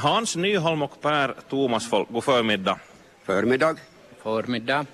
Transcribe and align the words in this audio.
Hans 0.00 0.36
Nyholm 0.36 0.82
och 0.82 1.00
Per 1.00 1.34
Thomasfolk, 1.48 2.08
god 2.10 2.24
förmiddag. 2.24 2.78
Förmiddag. 3.24 3.76
Förmiddag. 4.22 4.86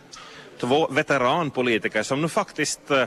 Två 0.61 0.89
veteranpolitiker 0.89 2.03
som 2.03 2.23
nu 2.23 2.29
faktiskt 2.29 2.91
eh, 2.91 3.05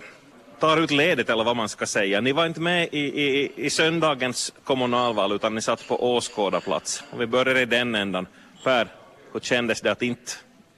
tar 0.59 0.77
ut 0.77 0.91
ledigt 0.91 1.29
eller 1.29 1.43
vad 1.43 1.55
man 1.55 1.69
ska 1.69 1.85
säga. 1.85 2.21
Ni 2.21 2.31
var 2.31 2.45
inte 2.45 2.61
med 2.61 2.87
i, 2.91 2.99
i, 2.99 3.51
i 3.55 3.69
söndagens 3.69 4.53
kommunalval 4.63 5.31
utan 5.31 5.55
ni 5.55 5.61
satt 5.61 5.87
på 5.87 6.15
åskådarplats. 6.15 7.03
Och 7.11 7.21
vi 7.21 7.27
börjar 7.27 7.57
i 7.57 7.65
den 7.65 7.95
ändan. 7.95 8.27
Per, 8.63 8.87
hur 9.33 9.39
kändes 9.39 9.81
det 9.81 9.91
att 9.91 10.01
inte 10.01 10.31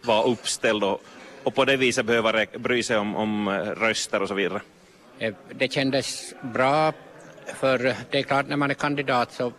vara 0.03 0.23
uppställd 0.23 0.83
och, 0.83 1.01
och 1.43 1.55
på 1.55 1.65
det 1.65 1.77
viset 1.77 2.05
behöva 2.05 2.45
bry 2.57 2.83
sig 2.83 2.97
om, 2.97 3.15
om 3.15 3.47
eh, 3.47 3.53
röster 3.53 4.21
och 4.21 4.27
så 4.27 4.33
vidare? 4.33 4.61
Eh, 5.19 5.33
Det 5.55 5.71
kändes 5.71 6.33
bra 6.41 6.93
för 7.55 7.77
det 8.09 8.19
är 8.19 8.23
klart 8.23 8.47
när 8.47 8.57
man 8.57 8.69
är 8.69 8.73
kandidat 8.73 9.33
så, 9.33 9.51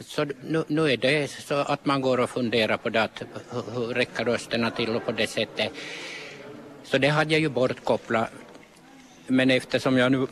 så 0.00 0.24
nu, 0.24 0.64
nu 0.68 0.92
är 0.92 0.96
det 0.96 1.30
så 1.30 1.54
att 1.54 1.86
man 1.86 2.00
går 2.00 2.20
och 2.20 2.30
funderar 2.30 2.76
på 2.76 2.88
det 2.88 3.02
att 3.02 3.22
hur, 3.50 3.72
hur 3.74 3.94
räcker 3.94 4.24
rösterna 4.24 4.70
till 4.70 4.96
och 4.96 5.04
på 5.04 5.12
det 5.12 5.26
sättet. 5.26 5.72
Så 6.84 6.98
det 6.98 7.08
hade 7.08 7.32
jag 7.32 7.40
ju 7.40 7.48
bortkopplat. 7.48 8.30
Men 9.26 9.50
eftersom 9.50 9.98
jag 9.98 10.12
nu 10.12 10.26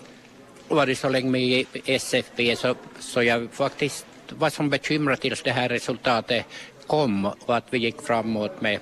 varit 0.68 0.98
så 0.98 1.09
länge 1.09 1.30
med 1.30 1.42
i 1.42 1.66
SFP 1.84 2.56
så, 2.56 2.74
så 2.98 3.23
jag 3.23 3.48
faktiskt 3.52 4.06
var 4.28 4.50
som 4.50 4.70
bekymrad 4.70 5.20
tills 5.20 5.42
det 5.42 5.50
här 5.50 5.68
resultatet 5.68 6.45
kom 6.87 7.24
och 7.24 7.56
att 7.56 7.64
vi 7.70 7.78
gick 7.78 8.02
framåt 8.02 8.60
med, 8.60 8.80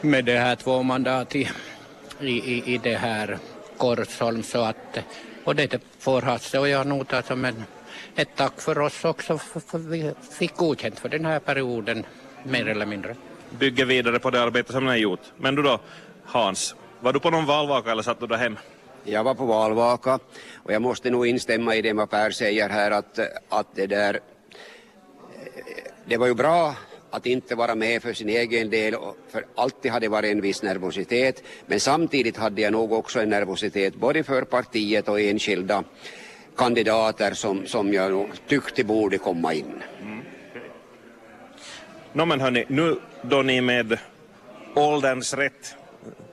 med 0.00 0.24
det 0.24 0.38
här 0.38 0.56
två 0.56 0.82
mandat 0.82 1.36
i, 1.36 1.48
i, 2.20 2.74
i, 2.74 2.78
det 2.82 2.96
här 2.96 3.38
Korsholm 3.76 4.42
så 4.42 4.60
att 4.60 4.98
och 5.44 5.56
det 5.56 5.80
får 5.98 6.22
Hasse 6.22 6.58
och 6.58 6.68
jag 6.68 6.86
nog 6.86 7.06
som 7.26 7.44
en, 7.44 7.64
ett 8.16 8.28
tack 8.36 8.60
för 8.60 8.78
oss 8.78 9.04
också 9.04 9.38
för, 9.38 9.60
för 9.60 9.78
vi 9.78 10.12
fick 10.38 10.56
godkänt 10.56 11.00
för 11.00 11.08
den 11.08 11.24
här 11.24 11.40
perioden 11.40 12.06
mer 12.44 12.68
eller 12.68 12.86
mindre. 12.86 13.16
Bygger 13.58 13.84
vidare 13.84 14.18
på 14.18 14.30
det 14.30 14.42
arbete 14.42 14.72
som 14.72 14.84
ni 14.84 14.90
har 14.90 14.96
gjort. 14.96 15.20
Men 15.36 15.54
du 15.54 15.62
då, 15.62 15.80
Hans, 16.24 16.74
var 17.00 17.12
du 17.12 17.20
på 17.20 17.30
någon 17.30 17.46
valvaka 17.46 17.92
eller 17.92 18.02
satt 18.02 18.20
du 18.20 18.26
där 18.26 18.36
hemma? 18.36 18.58
Jag 19.04 19.24
var 19.24 19.34
på 19.34 19.46
valvaka 19.46 20.18
och 20.62 20.72
jag 20.72 20.82
måste 20.82 21.10
nog 21.10 21.26
instämma 21.26 21.74
i 21.74 21.82
det 21.82 21.92
vad 21.92 22.10
Per 22.10 22.30
säger 22.30 22.68
här 22.68 22.90
att, 22.90 23.18
att 23.48 23.66
det 23.74 23.86
där 23.86 24.20
det 26.04 26.16
var 26.16 26.26
ju 26.26 26.34
bra 26.34 26.74
att 27.10 27.26
inte 27.26 27.54
vara 27.54 27.74
med 27.74 28.02
för 28.02 28.12
sin 28.12 28.28
egen 28.28 28.70
del, 28.70 28.96
för 29.28 29.46
alltid 29.54 29.92
hade 29.92 30.08
varit 30.08 30.32
en 30.32 30.40
viss 30.40 30.62
nervositet. 30.62 31.42
Men 31.66 31.80
samtidigt 31.80 32.36
hade 32.36 32.62
jag 32.62 32.72
nog 32.72 32.92
också 32.92 33.20
en 33.20 33.30
nervositet 33.30 33.94
både 33.94 34.24
för 34.24 34.42
partiet 34.42 35.08
och 35.08 35.20
enskilda 35.20 35.84
kandidater 36.56 37.34
som, 37.34 37.66
som 37.66 37.92
jag 37.92 38.30
tyckte 38.48 38.84
borde 38.84 39.18
komma 39.18 39.54
in. 39.54 39.82
Mm. 40.02 40.20
Nå 42.12 42.24
men 42.24 42.40
hörni, 42.40 42.64
nu 42.68 42.96
då 43.22 43.42
ni 43.42 43.60
med 43.60 43.98
ålderns 44.74 45.34
rätt 45.34 45.76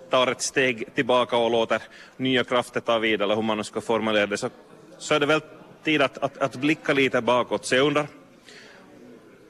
tar 0.10 0.28
ett 0.28 0.42
steg 0.42 0.96
tillbaka 0.96 1.38
och 1.38 1.52
låter 1.52 1.82
nya 2.18 2.44
krafter 2.44 2.80
ta 2.80 3.00
vid, 3.00 3.22
eller 3.22 3.36
hur 3.36 3.42
man 3.42 3.58
nu 3.58 3.64
ska 3.64 3.82
formulera 3.82 4.26
det, 4.26 4.38
så, 4.38 4.50
så 4.98 5.14
är 5.14 5.20
det 5.20 5.26
väl 5.26 5.42
tid 5.84 6.02
att, 6.02 6.18
att, 6.18 6.38
att 6.38 6.56
blicka 6.56 6.94
lite 6.94 7.22
bakåt. 7.22 7.66
Så 7.66 7.76
jag 7.76 7.88
undrar, 7.88 8.08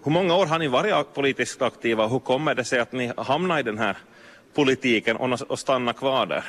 hur 0.03 0.11
många 0.11 0.35
år 0.35 0.45
har 0.45 0.59
ni 0.59 0.67
varit 0.67 1.13
politiskt 1.13 1.61
aktiva 1.61 2.03
och 2.03 2.09
hur 2.09 2.19
kommer 2.19 2.55
det 2.55 2.63
sig 2.63 2.79
att 2.79 2.91
ni 2.91 3.11
hamnar 3.17 3.59
i 3.59 3.63
den 3.63 3.77
här 3.77 3.97
politiken 4.53 5.17
och, 5.17 5.41
och 5.41 5.59
stannar 5.59 5.93
kvar 5.93 6.25
där? 6.25 6.43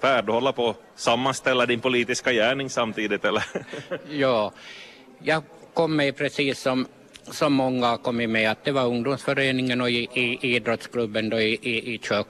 Per, 0.00 0.22
du 0.22 0.32
håller 0.32 0.52
på 0.52 0.70
att 0.70 0.76
sammanställa 0.94 1.66
din 1.66 1.80
politiska 1.80 2.32
gärning 2.32 2.70
samtidigt, 2.70 3.24
eller? 3.24 3.44
Ja, 4.10 4.52
jag 5.18 5.42
kom 5.74 5.96
med 5.96 6.16
precis 6.16 6.60
som, 6.60 6.86
som 7.30 7.52
många 7.52 7.86
har 7.86 7.96
kommit 7.96 8.30
med 8.30 8.50
att 8.50 8.64
det 8.64 8.72
var 8.72 8.86
ungdomsföreningen 8.86 9.80
och 9.80 9.90
i, 9.90 10.08
i 10.14 10.54
idrottsklubben 10.56 11.28
då 11.28 11.40
i, 11.40 11.58
i, 11.62 11.94
i 11.94 11.98
Kök 11.98 12.26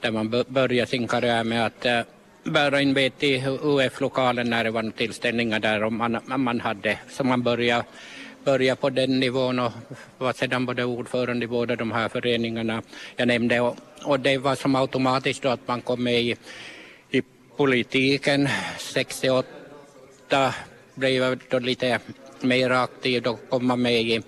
där 0.00 0.10
man 0.10 0.44
började 0.48 0.90
sin 0.90 1.08
karriär 1.08 1.44
med 1.44 1.66
att 1.66 1.86
eh, 1.86 2.00
bära 2.44 2.80
in 2.80 2.94
vet 2.94 3.22
i 3.22 3.44
UF-lokalen 3.62 4.50
när 4.50 4.64
det 4.64 4.70
var 4.70 4.90
tillställningar 4.90 5.60
där 5.60 5.82
och 5.84 5.92
man, 5.92 6.18
man 6.26 6.60
hade, 6.60 6.98
så 7.08 7.24
man 7.24 7.42
började 7.42 7.84
börja 8.44 8.76
på 8.76 8.90
den 8.90 9.20
nivån 9.20 9.58
och 9.58 9.72
var 10.18 10.32
sedan 10.32 10.66
både 10.66 10.84
ordförande 10.84 11.44
i 11.44 11.48
båda 11.48 11.76
de 11.76 11.92
här 11.92 12.08
föreningarna 12.08 12.82
jag 13.16 13.28
nämnde 13.28 13.60
och, 13.60 13.76
och 14.04 14.20
det 14.20 14.38
var 14.38 14.54
som 14.54 14.74
automatiskt 14.74 15.42
då 15.42 15.48
att 15.48 15.68
man 15.68 15.80
kom 15.80 16.04
med 16.04 16.22
i 16.22 16.36
politiken 17.56 18.48
68 18.78 20.54
blev 20.94 21.22
jag 21.22 21.40
då 21.48 21.58
lite 21.58 21.98
mer 22.40 22.70
aktiv, 22.70 23.22
då 23.22 23.38
kom 23.48 23.66
man 23.66 23.82
med 23.82 24.02
i, 24.02 24.22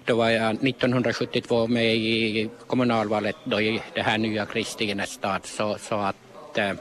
då 0.05 0.15
var 0.15 0.29
jag 0.29 0.53
1972 0.53 1.67
med 1.67 1.95
i 1.95 2.49
kommunalvalet 2.67 3.35
då 3.43 3.61
i 3.61 3.81
det 3.93 4.01
här 4.01 4.17
nya 4.17 4.45
Kristinestad 4.45 5.45
så, 5.45 5.77
så 5.77 5.95
att 5.95 6.15
eh, 6.57 6.73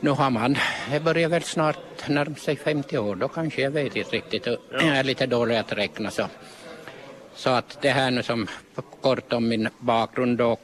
nu 0.00 0.10
har 0.10 0.30
man, 0.30 0.56
det 0.90 1.00
börjar 1.00 1.28
väl 1.28 1.42
snart 1.42 2.08
närma 2.08 2.34
sig 2.36 2.56
50 2.56 2.98
år, 2.98 3.14
då 3.14 3.28
kanske 3.28 3.62
jag 3.62 3.70
vet 3.70 3.96
inte 3.96 4.10
riktigt. 4.10 4.46
Jag 4.70 4.82
är 4.82 5.04
lite 5.04 5.26
dålig 5.26 5.56
att 5.56 5.72
räkna 5.72 6.10
så. 6.10 6.28
Så 7.34 7.50
att 7.50 7.78
det 7.80 7.90
här 7.90 8.10
nu 8.10 8.22
som 8.22 8.46
kort 9.00 9.32
om 9.32 9.48
min 9.48 9.68
bakgrund 9.78 10.40
och, 10.40 10.60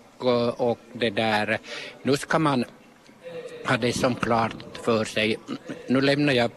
och 0.57 0.79
det 0.93 1.11
där, 1.11 1.59
nu 2.03 2.17
ska 2.17 2.39
man 2.39 2.65
ha 3.67 3.77
det 3.77 3.93
som 3.93 4.15
klart 4.15 4.55
för 4.83 5.05
sig. 5.05 5.37
Nu 5.87 6.01
lämnar 6.01 6.33
jag 6.33 6.51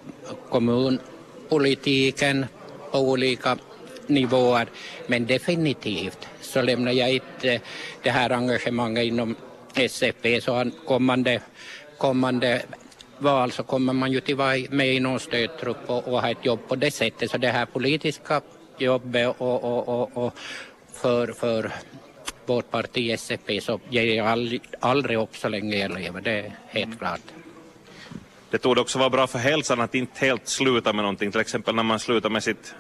kommunpolitiken 0.50 2.46
på 2.92 3.00
olika 3.00 3.58
nivåer, 4.08 4.68
men 5.08 5.26
definitivt 5.26 6.28
så 6.42 6.62
lämnar 6.62 6.92
jag 6.92 7.14
inte 7.14 7.60
det 8.04 8.10
här 8.10 8.30
engagemanget 8.30 9.06
inom 9.06 9.36
SFP 9.76 10.42
så 10.42 10.54
han 10.54 10.72
kommande, 10.86 11.42
kommande 11.98 12.62
val 13.18 13.52
så 13.52 13.64
kommer 13.64 13.94
man 13.94 14.12
ju 14.12 14.20
till 14.20 14.36
vara 14.36 14.58
med 14.70 14.94
i 14.94 15.00
någon 15.00 15.20
stödtrupp 15.20 15.90
och, 15.90 16.08
och 16.08 16.22
ha 16.22 16.30
ett 16.30 16.46
jobb 16.46 16.60
på 16.68 16.76
det 16.76 16.92
sättet. 16.92 17.32
Så 17.32 17.38
det 17.38 17.48
här 17.48 17.66
politiska 17.66 18.42
jobbet 18.78 19.36
och, 19.38 19.64
och, 19.64 19.88
och, 19.90 20.26
och 20.26 20.34
för, 20.94 21.28
för 21.34 21.72
vårt 22.46 22.72
parti 22.72 23.12
SFP 23.12 23.62
så 23.62 23.80
ger 23.90 24.16
jag 24.16 24.28
aldrig, 24.28 24.62
aldrig 24.80 25.18
upp 25.18 25.38
så 25.38 25.50
länge 25.50 25.78
jag 25.78 26.00
lever, 26.00 26.22
det 26.22 26.32
är 26.32 26.56
helt 26.68 27.00
klart. 27.00 27.22
Det 28.50 28.58
torde 28.58 28.82
också 28.82 29.00
vara 29.00 29.10
bra 29.10 29.28
för 29.28 29.40
hälsan 29.40 29.82
att 29.82 29.96
inte 29.96 30.26
helt 30.26 30.48
sluta 30.48 30.94
med 30.94 31.04
någonting. 31.04 31.32
Till 31.32 31.42
exempel 31.42 31.76
när 31.76 31.84
man 31.84 32.00
slutar 32.00 32.30
med 32.30 32.44
sitt, 32.44 32.76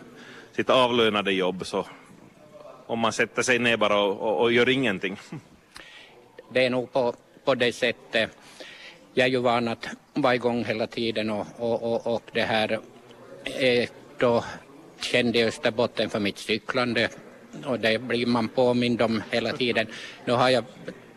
sitt 0.55 0.69
avlönade 0.69 1.31
jobb 1.31 1.65
så 1.65 1.85
om 2.85 2.99
man 2.99 3.13
sätter 3.13 3.41
sig 3.41 3.59
ner 3.59 3.77
bara 3.77 3.99
och, 3.99 4.19
och, 4.19 4.41
och 4.41 4.51
gör 4.51 4.69
ingenting. 4.69 5.17
Det 6.53 6.65
är 6.65 6.69
nog 6.69 6.93
på, 6.93 7.15
på 7.43 7.55
det 7.55 7.73
sättet. 7.73 8.29
Jag 9.13 9.25
är 9.25 9.31
ju 9.31 9.37
van 9.37 9.67
att 9.67 9.87
vara 10.13 10.35
igång 10.35 10.65
hela 10.65 10.87
tiden 10.87 11.29
och, 11.29 11.47
och, 11.57 11.83
och, 11.83 12.15
och 12.15 12.23
det 12.33 12.41
här 12.41 12.79
är 13.43 13.89
då 14.17 14.43
kände 15.01 15.39
jag 15.39 15.47
Österbotten 15.47 16.09
för 16.09 16.19
mitt 16.19 16.37
cyklande 16.37 17.09
och 17.65 17.79
det 17.79 18.01
blir 18.01 18.25
man 18.25 18.47
påmind 18.47 19.01
om 19.01 19.23
hela 19.31 19.51
tiden. 19.51 19.87
Nu 20.25 20.33
har 20.33 20.49
jag 20.49 20.63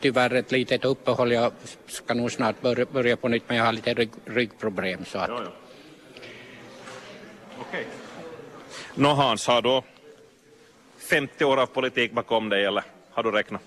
tyvärr 0.00 0.34
ett 0.34 0.52
litet 0.52 0.84
uppehåll, 0.84 1.32
jag 1.32 1.52
ska 1.86 2.14
nog 2.14 2.32
snart 2.32 2.60
börja, 2.60 2.84
börja 2.84 3.16
på 3.16 3.28
nytt 3.28 3.42
men 3.46 3.56
jag 3.56 3.64
har 3.64 3.72
lite 3.72 3.94
rygg, 3.94 4.10
ryggproblem 4.24 5.04
så 5.04 5.18
att 5.18 5.30
Okej. 7.60 7.86
Nå 8.94 9.08
Hans, 9.08 9.46
har 9.46 9.62
du 9.62 9.82
50 10.98 11.44
år 11.44 11.56
av 11.56 11.66
politik 11.66 12.12
bakom 12.12 12.48
dig 12.48 12.64
eller 12.64 12.84
har 13.10 13.22
du 13.22 13.30
räknat? 13.30 13.62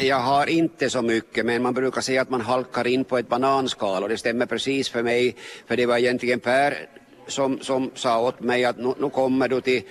Jag 0.00 0.16
har 0.16 0.46
inte 0.46 0.90
så 0.90 1.02
mycket, 1.02 1.46
men 1.46 1.62
man 1.62 1.74
brukar 1.74 2.00
säga 2.00 2.22
att 2.22 2.30
man 2.30 2.40
halkar 2.40 2.86
in 2.86 3.04
på 3.04 3.18
ett 3.18 3.28
bananskal 3.28 4.02
och 4.02 4.08
det 4.08 4.16
stämmer 4.18 4.46
precis 4.46 4.88
för 4.88 5.02
mig, 5.02 5.36
för 5.66 5.76
det 5.76 5.86
var 5.86 5.98
egentligen 5.98 6.40
Per 6.40 6.88
som, 7.26 7.60
som 7.60 7.90
sa 7.94 8.20
åt 8.20 8.40
mig 8.40 8.64
att 8.64 8.78
nu, 8.78 8.94
nu 8.98 9.10
kommer 9.10 9.48
du 9.48 9.60
till, 9.60 9.82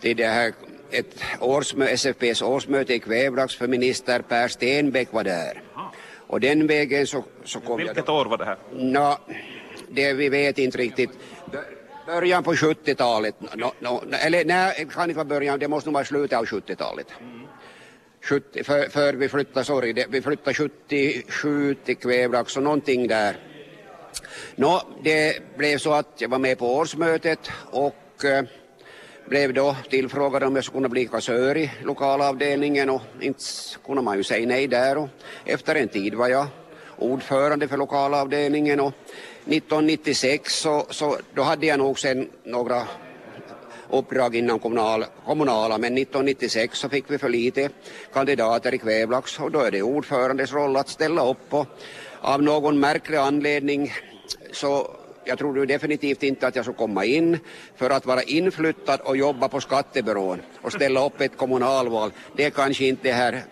till 0.00 0.16
det 0.16 0.26
här 0.26 0.52
ett 0.90 1.14
årsmö, 1.40 1.86
SFPs 1.86 2.42
årsmöte 2.42 2.94
i 2.94 2.98
kvävlax 2.98 3.54
för 3.56 3.66
minister 3.68 4.20
Per 4.22 4.48
Stenbeck 4.48 5.12
var 5.12 5.24
där. 5.24 5.62
Och 6.26 6.40
den 6.40 6.66
vägen 6.66 7.06
så, 7.06 7.24
så 7.44 7.60
kom 7.60 7.80
jag 7.80 7.86
Vilket 7.86 8.08
år 8.08 8.24
var 8.24 8.38
det 8.38 8.44
här? 8.44 8.56
Nå, 8.72 9.18
det 9.88 10.12
vi 10.12 10.28
vet 10.28 10.58
inte 10.58 10.78
riktigt. 10.78 11.10
Bör- 11.52 11.64
Början 12.06 12.42
på 12.42 12.54
70-talet, 12.54 13.34
nå, 13.54 13.72
nå, 13.78 14.02
eller 14.24 14.44
nej, 14.44 14.86
kan 14.90 15.02
inte 15.10 15.16
vara 15.16 15.24
början, 15.24 15.58
det 15.58 15.68
måste 15.68 15.88
nog 15.88 15.94
vara 15.94 16.04
slutet 16.04 16.38
av 16.38 16.44
70-talet. 16.44 17.06
70, 18.24 18.64
för, 18.64 18.88
för 18.88 19.12
vi 19.12 19.28
flyttade, 19.28 19.64
sorry, 19.64 19.92
det, 19.92 20.06
vi 20.08 20.22
flyttade 20.22 20.54
77 20.54 21.74
till 21.74 21.96
Kvävlax 21.96 22.56
och 22.56 22.62
någonting 22.62 23.08
där. 23.08 23.36
Nå, 24.56 24.82
det 25.02 25.56
blev 25.56 25.78
så 25.78 25.92
att 25.92 26.08
jag 26.18 26.28
var 26.28 26.38
med 26.38 26.58
på 26.58 26.74
årsmötet 26.74 27.50
och 27.70 28.24
eh, 28.24 28.44
blev 29.28 29.54
då 29.54 29.76
tillfrågad 29.90 30.42
om 30.42 30.54
jag 30.54 30.64
skulle 30.64 30.78
kunna 30.78 30.88
bli 30.88 31.06
kassör 31.06 31.56
i 31.56 31.70
lokalavdelningen 31.82 32.90
och 32.90 33.02
inte 33.20 33.44
kunde 33.86 34.02
man 34.02 34.16
ju 34.16 34.24
säga 34.24 34.46
nej 34.46 34.66
där 34.66 34.98
och 34.98 35.08
efter 35.44 35.74
en 35.74 35.88
tid 35.88 36.14
var 36.14 36.28
jag 36.28 36.46
ordförande 36.96 37.68
för 37.68 37.76
lokalavdelningen 37.76 38.80
och 38.80 38.92
1996 39.46 40.54
så, 40.54 40.86
så 40.90 41.16
då 41.34 41.42
hade 41.42 41.66
jag 41.66 41.78
nog 41.78 41.98
sen 41.98 42.28
några 42.44 42.82
uppdrag 43.90 44.36
inom 44.36 44.58
kommunal, 44.58 45.04
kommunala 45.26 45.78
men 45.78 45.98
1996 45.98 46.78
så 46.78 46.88
fick 46.88 47.10
vi 47.10 47.18
för 47.18 47.28
lite 47.28 47.68
kandidater 48.12 48.74
i 48.74 48.78
Kvävlax 48.78 49.40
och 49.40 49.50
då 49.50 49.60
är 49.60 49.70
det 49.70 49.82
ordförandes 49.82 50.52
roll 50.52 50.76
att 50.76 50.88
ställa 50.88 51.30
upp 51.30 51.54
och 51.54 51.66
av 52.20 52.42
någon 52.42 52.80
märklig 52.80 53.16
anledning 53.16 53.92
så 54.52 54.90
jag 55.24 55.38
trodde 55.38 55.66
definitivt 55.66 56.22
inte 56.22 56.46
att 56.46 56.56
jag 56.56 56.64
skulle 56.64 56.76
komma 56.76 57.04
in 57.04 57.38
för 57.76 57.90
att 57.90 58.06
vara 58.06 58.22
inflyttad 58.22 59.00
och 59.00 59.16
jobba 59.16 59.48
på 59.48 59.60
skattebyrån 59.60 60.40
och 60.62 60.72
ställa 60.72 61.06
upp 61.06 61.20
ett 61.20 61.36
kommunalval. 61.36 62.12
Det 62.36 62.44
är 62.44 62.50
kanske 62.50 62.84
inte 62.84 63.08
det 63.08 63.14
här 63.14 63.42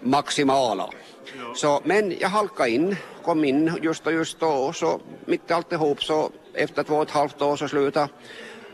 maximala. 0.00 0.90
Så, 1.54 1.80
men 1.84 2.14
jag 2.20 2.28
halkade 2.28 2.70
in, 2.70 2.96
kom 3.22 3.44
in 3.44 3.78
just 3.82 4.06
och 4.06 4.12
just 4.12 4.40
då 4.40 4.46
och 4.46 4.76
så 4.76 5.00
mitt 5.24 5.50
i 5.50 5.52
alltihop 5.52 6.02
så 6.02 6.30
efter 6.54 6.82
två 6.82 6.94
och 6.94 7.02
ett 7.02 7.10
halvt 7.10 7.42
år 7.42 7.56
så 7.56 7.68
slutade 7.68 8.08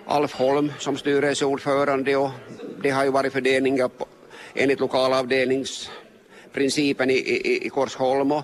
Alf 0.06 0.32
Holm 0.32 0.72
som 0.78 0.96
styrelseordförande 0.96 2.16
och 2.16 2.30
det 2.82 2.90
har 2.90 3.04
ju 3.04 3.10
varit 3.10 3.32
fördelningar 3.32 3.88
på, 3.88 4.06
enligt 4.54 4.80
lokalavdelningsprincipen 4.80 7.10
i, 7.10 7.14
i, 7.14 7.66
i 7.66 7.68
Korsholm 7.68 8.32
och, 8.32 8.42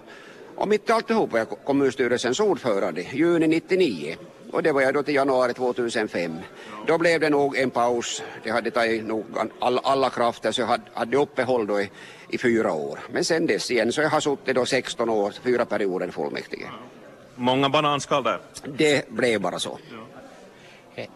och 0.57 0.69
mitt 0.69 0.91
alltihop 0.91 1.33
var 1.33 1.39
jag 1.39 1.49
kommunstyrelsens 1.49 2.41
ordförande 2.41 3.03
juni 3.13 3.47
99 3.47 4.17
och 4.53 4.63
det 4.63 4.73
var 4.73 4.81
jag 4.81 4.95
då 4.95 5.03
till 5.03 5.15
januari 5.15 5.55
2005. 5.55 6.39
Då 6.87 6.99
blev 6.99 7.21
det 7.21 7.31
nog 7.31 7.57
en 7.57 7.71
paus. 7.71 8.23
Det 8.43 8.51
hade 8.51 8.71
tagit 8.71 9.07
nog 9.07 9.25
all, 9.59 9.81
alla 9.83 10.11
krafter 10.11 10.53
så 10.53 10.61
jag 10.61 10.67
hade, 10.67 10.83
hade 10.95 11.17
uppehåll 11.17 11.67
då 11.67 11.81
i, 11.81 11.91
i 12.29 12.39
fyra 12.39 12.73
år. 12.73 12.99
Men 13.13 13.25
sen 13.25 13.47
dess 13.47 13.71
igen 13.71 13.93
så 13.93 14.01
jag 14.01 14.11
har 14.11 14.21
suttit 14.21 14.55
då 14.55 14.67
16 14.67 15.11
år, 15.11 15.33
fyra 15.43 15.65
perioder 15.65 16.09
i 16.09 16.11
fullmäktige. 16.11 16.67
Många 17.35 17.69
bananskal 17.69 18.23
där. 18.23 18.41
Det 18.65 19.09
blev 19.09 19.41
bara 19.41 19.59
så. 19.59 19.79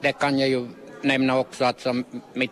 Det 0.00 0.12
kan 0.12 0.38
jag 0.38 0.48
ju 0.48 0.68
nämna 1.02 1.38
också 1.38 1.64
att 1.64 1.80
som 1.80 2.04
mitt 2.32 2.50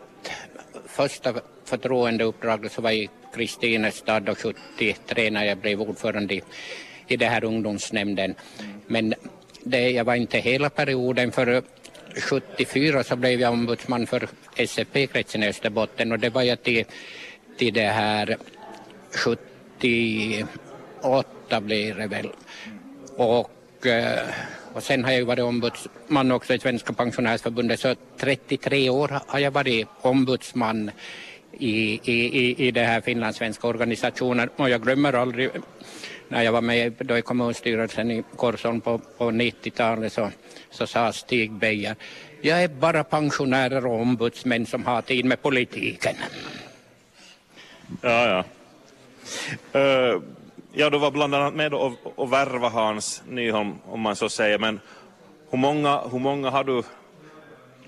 första 0.87 1.35
förtroendeuppdrag 1.65 2.71
så 2.71 2.83
var 2.83 2.91
i 2.91 3.11
Kristinestad 3.35 4.29
och 4.29 4.39
73 4.39 5.31
när 5.31 5.45
jag 5.45 5.59
blev 5.59 5.83
ordförande 5.83 6.35
i, 6.35 6.43
i 7.07 7.17
det 7.17 7.27
här 7.27 7.45
ungdomsnämnden. 7.45 8.35
Men 8.87 9.15
det, 9.63 9.91
jag 9.91 10.05
var 10.05 10.15
inte 10.15 10.39
hela 10.39 10.71
perioden 10.71 11.33
för 11.33 11.63
74 12.17 13.05
så 13.05 13.17
blev 13.17 13.41
jag 13.41 13.53
ombudsman 13.53 14.07
för 14.07 14.29
SFP-kretsen 14.57 15.43
i 15.43 15.49
Österbotten 15.49 16.13
och 16.13 16.19
det 16.19 16.31
var 16.31 16.43
jag 16.43 16.63
till, 16.63 16.85
till 17.57 17.75
det 17.75 17.89
här 17.89 18.37
78 19.11 21.61
blir 21.61 21.95
det 21.95 22.07
väl. 22.07 22.29
Och, 23.17 23.87
eh, 23.87 24.29
och 24.73 24.83
sen 24.83 25.05
har 25.05 25.13
jag 25.13 25.25
varit 25.25 25.45
ombudsman 25.45 26.33
också 26.33 26.55
i 26.55 26.59
Svenska 26.59 26.93
pensionärsförbundet 26.93 27.81
så 27.81 27.95
33 28.19 28.91
år 28.91 29.21
har 29.27 29.39
jag 29.39 29.51
varit 29.51 29.89
ombudsman 30.01 30.91
i, 31.53 32.01
i, 32.13 32.67
i 32.67 32.71
det 32.71 32.85
här 32.85 33.01
finlandssvenska 33.01 33.67
organisationen 33.67 34.51
och 34.57 34.71
jag 34.71 34.83
glömmer 34.83 35.13
aldrig 35.13 35.51
när 36.29 36.43
jag 36.43 36.53
var 36.53 36.61
med 36.61 36.93
då 36.99 37.19
i 37.19 37.23
kommunstyrelsen 37.23 38.11
i 38.11 38.23
Korsholm 38.37 38.81
på, 38.81 38.99
på 38.99 39.31
90-talet 39.31 40.13
så, 40.13 40.31
så 40.71 40.87
sa 40.87 41.13
Stig 41.13 41.53
Beijer 41.53 41.97
jag 42.45 42.63
är 42.63 42.69
bara 42.69 43.05
pensionärer 43.05 43.87
och 43.87 44.01
ombudsmän 44.01 44.67
som 44.67 44.87
har 44.87 45.03
tid 45.03 45.25
med 45.25 45.43
politiken. 45.43 46.17
Ja, 48.01 48.45
ja. 49.73 49.81
Uh, 49.81 50.23
ja, 50.73 50.91
du 50.91 50.99
var 50.99 51.11
bland 51.11 51.35
annat 51.35 51.55
med 51.55 51.75
och, 51.75 51.93
och 52.15 52.33
värva 52.33 52.69
Hans 52.69 53.23
Nyholm, 53.29 53.75
om 53.87 54.01
man 54.01 54.17
så 54.17 54.29
säger, 54.29 54.59
men 54.59 54.81
hur 55.51 55.59
många, 55.59 56.01
hur 56.01 56.19
många 56.19 56.51
har 56.51 56.65
du 56.65 56.83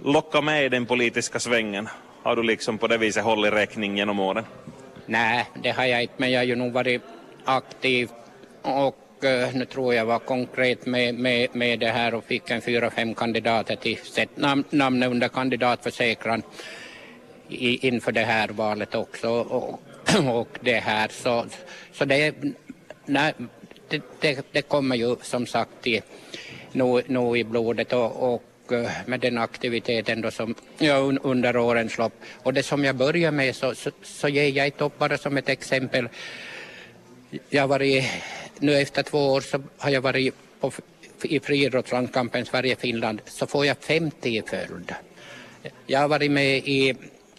lockat 0.02 0.44
med 0.44 0.64
i 0.64 0.68
den 0.68 0.86
politiska 0.86 1.40
svängen? 1.40 1.88
Har 2.22 2.36
du 2.36 2.42
liksom 2.42 2.78
på 2.78 2.86
det 2.86 2.98
viset 2.98 3.24
hållit 3.24 3.52
räkning 3.52 3.96
genom 3.96 4.20
åren? 4.20 4.44
Nej, 5.06 5.46
det 5.62 5.70
har 5.70 5.84
jag 5.84 6.02
inte, 6.02 6.14
men 6.16 6.30
jag 6.30 6.40
har 6.40 6.44
ju 6.44 6.56
nog 6.56 6.72
varit 6.72 7.02
aktiv 7.44 8.10
och 8.62 9.24
eh, 9.24 9.54
nu 9.54 9.64
tror 9.64 9.94
jag 9.94 10.04
var 10.04 10.18
konkret 10.18 10.86
med, 10.86 11.14
med, 11.14 11.48
med 11.52 11.80
det 11.80 11.90
här 11.90 12.14
och 12.14 12.24
fick 12.24 12.50
en 12.50 12.60
fyra, 12.60 12.90
fem 12.90 13.14
kandidater 13.14 13.76
till 13.76 13.98
sitt 13.98 14.36
nam, 14.36 14.64
namn 14.70 15.02
under 15.02 15.28
kandidatförsäkran 15.28 16.42
i, 17.48 17.88
inför 17.88 18.12
det 18.12 18.24
här 18.24 18.48
valet 18.48 18.94
också 18.94 19.28
och, 19.30 19.80
och 20.40 20.58
det 20.60 20.78
här 20.78 21.08
så, 21.08 21.44
så 21.92 22.04
det, 22.04 22.34
nej, 23.06 23.34
det, 23.88 24.02
det, 24.20 24.46
det 24.52 24.62
kommer 24.62 24.96
ju 24.96 25.16
som 25.22 25.46
sagt 25.46 25.86
i, 25.86 26.02
nu, 26.72 27.02
nu 27.06 27.38
i 27.38 27.44
blodet 27.44 27.92
och, 27.92 28.34
och 28.34 28.72
eh, 28.72 28.90
med 29.06 29.20
den 29.20 29.38
aktiviteten 29.38 30.20
då 30.20 30.30
som 30.30 30.54
jag 30.78 31.18
under 31.22 31.56
årens 31.56 31.98
lopp. 31.98 32.12
Och 32.42 32.54
det 32.54 32.62
som 32.62 32.84
jag 32.84 32.96
börjar 32.96 33.30
med 33.30 33.56
så, 33.56 33.74
så, 33.74 33.90
så 34.02 34.28
ger 34.28 34.48
jag 34.48 34.66
ett 34.66 34.80
upp 34.80 34.98
bara 34.98 35.18
som 35.18 35.36
ett 35.36 35.48
exempel. 35.48 36.08
Jag 37.48 37.68
varit 37.68 38.04
nu 38.58 38.74
efter 38.74 39.02
två 39.02 39.32
år 39.32 39.40
så 39.40 39.62
har 39.78 39.90
jag 39.90 40.00
varit 40.00 40.34
på, 40.60 40.72
i 41.22 41.40
friidrottslandskampen 41.40 42.44
Sverige-Finland 42.44 43.20
så 43.26 43.46
får 43.46 43.66
jag 43.66 43.76
50 43.80 44.28
i 44.28 44.42
följd. 44.42 44.94
Jag 45.86 46.00
har 46.00 46.08
varit 46.08 46.30
med 46.30 46.56
i 46.56 46.94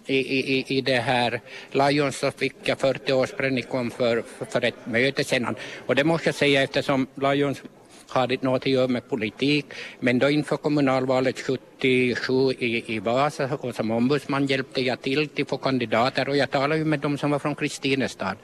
i, 0.05 0.17
i, 0.17 0.77
i 0.77 0.81
det 0.81 0.99
här 0.99 1.41
Lions 1.71 2.17
så 2.17 2.31
fick 2.31 2.55
jag 2.63 2.79
40 2.79 3.13
års 3.13 3.31
predikon 3.31 3.91
för, 3.91 4.23
för, 4.37 4.45
för 4.45 4.63
ett 4.63 4.85
möte 4.85 5.23
sedan. 5.23 5.55
Och 5.85 5.95
det 5.95 6.03
måste 6.03 6.27
jag 6.27 6.35
säga 6.35 6.63
eftersom 6.63 7.07
Lions 7.15 7.61
har 8.07 8.31
inte 8.31 8.45
något 8.45 8.61
att 8.61 8.67
göra 8.67 8.87
med 8.87 9.09
politik. 9.09 9.65
Men 9.99 10.19
då 10.19 10.29
inför 10.29 10.57
kommunalvalet 10.57 11.39
77 11.39 12.33
i, 12.59 12.95
i 12.95 12.99
Vasa 12.99 13.49
och 13.61 13.75
som 13.75 13.91
ombudsman 13.91 14.45
hjälpte 14.45 14.81
jag 14.81 15.01
till 15.01 15.27
till 15.27 15.45
få 15.45 15.57
kandidater 15.57 16.29
och 16.29 16.37
jag 16.37 16.51
talade 16.51 16.77
ju 16.77 16.85
med 16.85 16.99
dem 16.99 17.17
som 17.17 17.31
var 17.31 17.39
från 17.39 17.55
Kristinestad. 17.55 18.35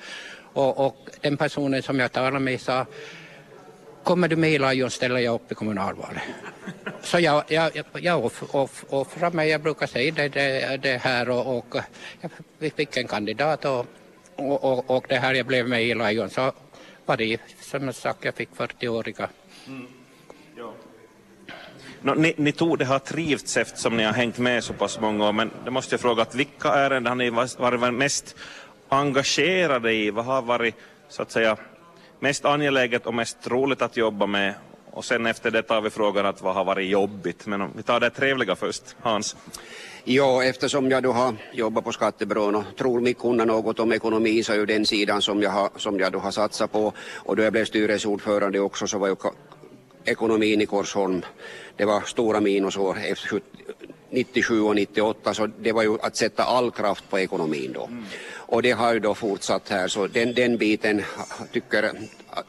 Och, 0.53 0.85
och 0.85 1.09
den 1.21 1.37
personen 1.37 1.81
som 1.81 1.99
jag 1.99 2.11
talade 2.11 2.39
med 2.39 2.61
sa 2.61 2.85
kommer 4.03 4.27
du 4.27 4.35
med 4.35 4.51
i 4.51 4.59
Lions 4.59 4.93
ställer 4.93 5.19
jag 5.19 5.35
upp 5.35 5.51
i 5.51 5.55
kommunalvalet. 5.55 6.21
Så 7.01 7.19
jag, 7.19 7.43
jag, 7.47 7.71
jag 7.93 8.25
off, 8.25 8.43
off, 8.55 8.85
offrar 8.89 9.31
mig, 9.31 9.49
jag 9.49 9.61
brukar 9.61 9.87
säga 9.87 10.11
det, 10.11 10.29
det, 10.29 10.77
det 10.77 10.97
här 10.97 11.29
och, 11.29 11.57
och 11.57 11.75
vi 12.59 12.69
fick 12.69 12.97
en 12.97 13.07
kandidat 13.07 13.65
och, 13.65 13.85
och, 14.35 14.89
och, 14.89 15.05
det 15.09 15.15
här 15.15 15.33
jag 15.33 15.45
blev 15.45 15.67
med 15.67 15.83
i 15.83 15.95
Lions 15.95 16.33
så 16.33 16.51
var 17.05 17.17
det 17.17 17.41
som 17.59 17.85
jag 17.85 17.95
sagt, 17.95 18.25
jag 18.25 18.35
fick 18.35 18.49
40-åriga. 18.49 19.29
Mm. 19.67 19.87
Ja. 20.57 20.73
No, 22.01 22.13
ni, 22.13 22.33
ni 22.37 22.51
tog 22.51 22.77
det 22.77 22.85
har 22.85 22.99
trivts 22.99 23.57
eftersom 23.57 23.97
ni 23.97 24.03
har 24.03 24.13
hängt 24.13 24.37
med 24.37 24.63
så 24.63 24.73
pass 24.73 24.99
många 24.99 25.27
år 25.27 25.33
men 25.33 25.51
det 25.65 25.71
måste 25.71 25.93
jag 25.93 26.01
fråga 26.01 26.21
att 26.21 26.35
vilka 26.35 26.69
ärenden 26.69 27.07
har 27.07 27.15
ni 27.15 27.29
varit 27.29 27.93
mest 27.93 28.35
engagerade 28.89 29.93
i? 29.93 30.11
Vad 30.11 30.25
har 30.25 30.41
varit 30.41 30.75
så 31.09 31.21
att 31.21 31.31
säga 31.31 31.57
mest 32.21 32.45
angeläget 32.45 33.05
och 33.05 33.13
mest 33.13 33.47
roligt 33.47 33.81
att 33.81 33.97
jobba 33.97 34.25
med? 34.25 34.53
Och 34.91 35.05
sen 35.05 35.25
efter 35.25 35.51
det 35.51 35.61
tar 35.61 35.81
vi 35.81 35.89
frågan 35.89 36.25
att 36.25 36.41
vad 36.41 36.55
har 36.55 36.65
varit 36.65 36.89
jobbigt? 36.89 37.45
Men 37.45 37.61
om 37.61 37.71
vi 37.75 37.83
tar 37.83 37.99
det 37.99 38.09
trevliga 38.09 38.55
först, 38.55 38.95
Hans. 39.01 39.35
Ja, 40.03 40.43
eftersom 40.43 40.91
jag 40.91 41.03
då 41.03 41.11
har 41.11 41.35
jobbat 41.53 41.83
på 41.83 41.91
skattebyrån 41.91 42.55
och 42.55 42.63
tror 42.77 42.99
mig 42.99 43.13
kunna 43.13 43.45
något 43.45 43.79
om 43.79 43.91
ekonomi 43.91 44.43
så 44.43 44.53
är 44.53 44.57
ju 44.57 44.65
den 44.65 44.85
sidan 44.85 45.21
som 45.21 45.41
jag, 45.41 45.49
har, 45.49 45.69
som 45.77 45.99
jag 45.99 46.11
då 46.11 46.19
har 46.19 46.31
satsat 46.31 46.71
på 46.71 46.93
och 47.15 47.35
då 47.35 47.43
jag 47.43 47.51
blev 47.51 47.65
styrelseordförande 47.65 48.59
också 48.59 48.87
så 48.87 48.97
var 48.97 49.07
ju 49.07 49.15
ekonomin 50.05 50.61
i 50.61 50.65
Korsholm, 50.65 51.21
det 51.75 51.85
var 51.85 52.01
stora 52.01 52.39
minusår 52.39 52.97
efter 52.97 53.41
97 54.09 54.61
och 54.61 54.75
98 54.75 55.33
så 55.33 55.47
det 55.47 55.71
var 55.71 55.83
ju 55.83 55.97
att 56.01 56.15
sätta 56.15 56.43
all 56.43 56.71
kraft 56.71 57.09
på 57.09 57.19
ekonomin 57.19 57.71
då. 57.73 57.85
Mm. 57.85 58.05
Och 58.51 58.61
det 58.61 58.71
har 58.71 58.93
ju 58.93 58.99
då 58.99 59.15
fortsatt 59.15 59.69
här 59.69 59.87
så 59.87 60.07
den, 60.07 60.33
den 60.33 60.57
biten 60.57 61.01
tycker, 61.51 61.91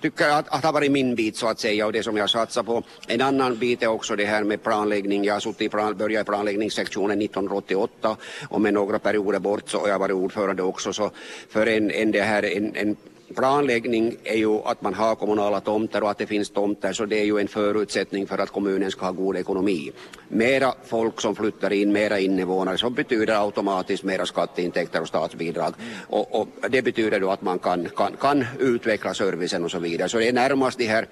tycker 0.01 0.31
att, 0.31 0.49
att 0.49 0.65
har 0.65 0.73
varit 0.73 0.93
min 0.93 1.15
bit 1.15 1.37
så 1.37 1.47
att 1.47 1.61
säga 1.61 1.87
och 1.87 1.93
det 1.93 2.03
som 2.03 2.17
jag 2.17 2.31
satsar 2.31 2.63
på. 2.63 2.83
En 3.07 3.21
annan 3.21 3.59
bit 3.59 3.83
är 3.83 3.87
också 3.87 4.17
det 4.17 4.25
här 4.25 4.45
med 4.45 4.63
planläggning. 4.63 5.25
Jag 5.25 5.35
har 5.35 5.41
suttit 5.41 5.61
i 5.63 5.69
plan, 5.69 5.97
började 5.97 6.23
i 6.23 6.25
planläggningssektionen 6.25 7.23
1988 7.23 8.17
och 8.49 8.61
med 8.61 8.75
några 8.75 8.99
perioder 8.99 9.39
bort 9.39 9.69
så 9.69 9.79
har 9.79 9.89
jag 9.89 9.99
varit 9.99 10.15
ordförande 10.15 10.63
också 10.63 10.93
så 10.93 11.11
för 11.49 11.67
en, 11.67 11.91
en, 11.91 12.11
det 12.11 12.23
här, 12.23 12.43
en, 12.43 12.77
en 12.77 12.97
planläggning 13.35 14.17
är 14.25 14.37
ju 14.37 14.59
att 14.59 14.83
man 14.83 14.95
har 14.95 15.15
kommunala 15.15 15.61
tomter 15.61 16.03
och 16.03 16.11
att 16.11 16.19
det 16.19 16.27
finns 16.27 16.51
tomter 16.51 16.93
så 16.93 17.07
det 17.07 17.21
är 17.21 17.25
ju 17.25 17.39
en 17.39 17.49
förutsättning 17.49 18.27
för 18.27 18.39
att 18.39 18.51
kommunen 18.51 18.91
ska 18.91 19.05
ha 19.05 19.13
god 19.13 19.37
ekonomi. 19.37 19.93
Mera 20.29 20.75
folk 20.85 21.21
som 21.21 21.37
flyttar 21.37 21.73
in, 21.73 21.93
mera 21.93 22.19
invånare 22.19 22.79
så 22.79 22.91
betyder 22.91 23.45
automatiskt 23.45 24.05
mera 24.05 24.27
skatteintäkter 24.27 25.01
och 25.01 25.09
statsbidrag 25.09 25.75
och, 26.09 26.41
och 26.41 26.49
det 26.71 26.83
betyder 26.83 27.21
då 27.21 27.31
att 27.31 27.43
man 27.43 27.59
kan, 27.59 27.89
kan, 27.97 28.17
kan 28.17 28.45
utveckla 28.59 29.15
servicen 29.15 29.65
och 29.65 29.71
så 29.71 29.79
vidare. 29.79 30.09
Så 30.09 30.19
det 30.19 30.29
är 30.29 30.33
närmast 30.33 30.79
de 30.79 30.85
här 30.85 31.07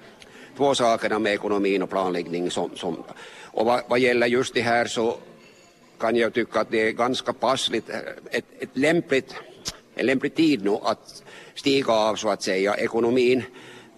två 0.57 0.75
sakerna 0.75 1.19
med 1.19 1.33
ekonomin 1.33 1.83
och 1.83 1.89
planläggning 1.89 2.51
som, 2.51 2.69
som 2.75 3.03
och 3.53 3.65
vad, 3.65 3.81
vad 3.87 3.99
gäller 3.99 4.27
just 4.27 4.53
det 4.53 4.61
här 4.61 4.85
så 4.85 5.17
kan 5.99 6.15
jag 6.15 6.33
tycka 6.33 6.59
att 6.59 6.71
det 6.71 6.87
är 6.87 6.91
ganska 6.91 7.33
passligt, 7.33 7.89
ett, 8.31 8.45
ett 8.59 8.69
lämpligt, 8.73 9.35
en 9.95 10.05
lämplig 10.05 10.35
tid 10.35 10.63
nu 10.63 10.71
att 10.83 11.23
stiga 11.55 11.93
av 11.93 12.15
så 12.15 12.29
att 12.29 12.43
säga. 12.43 12.75
Ekonomin 12.75 13.43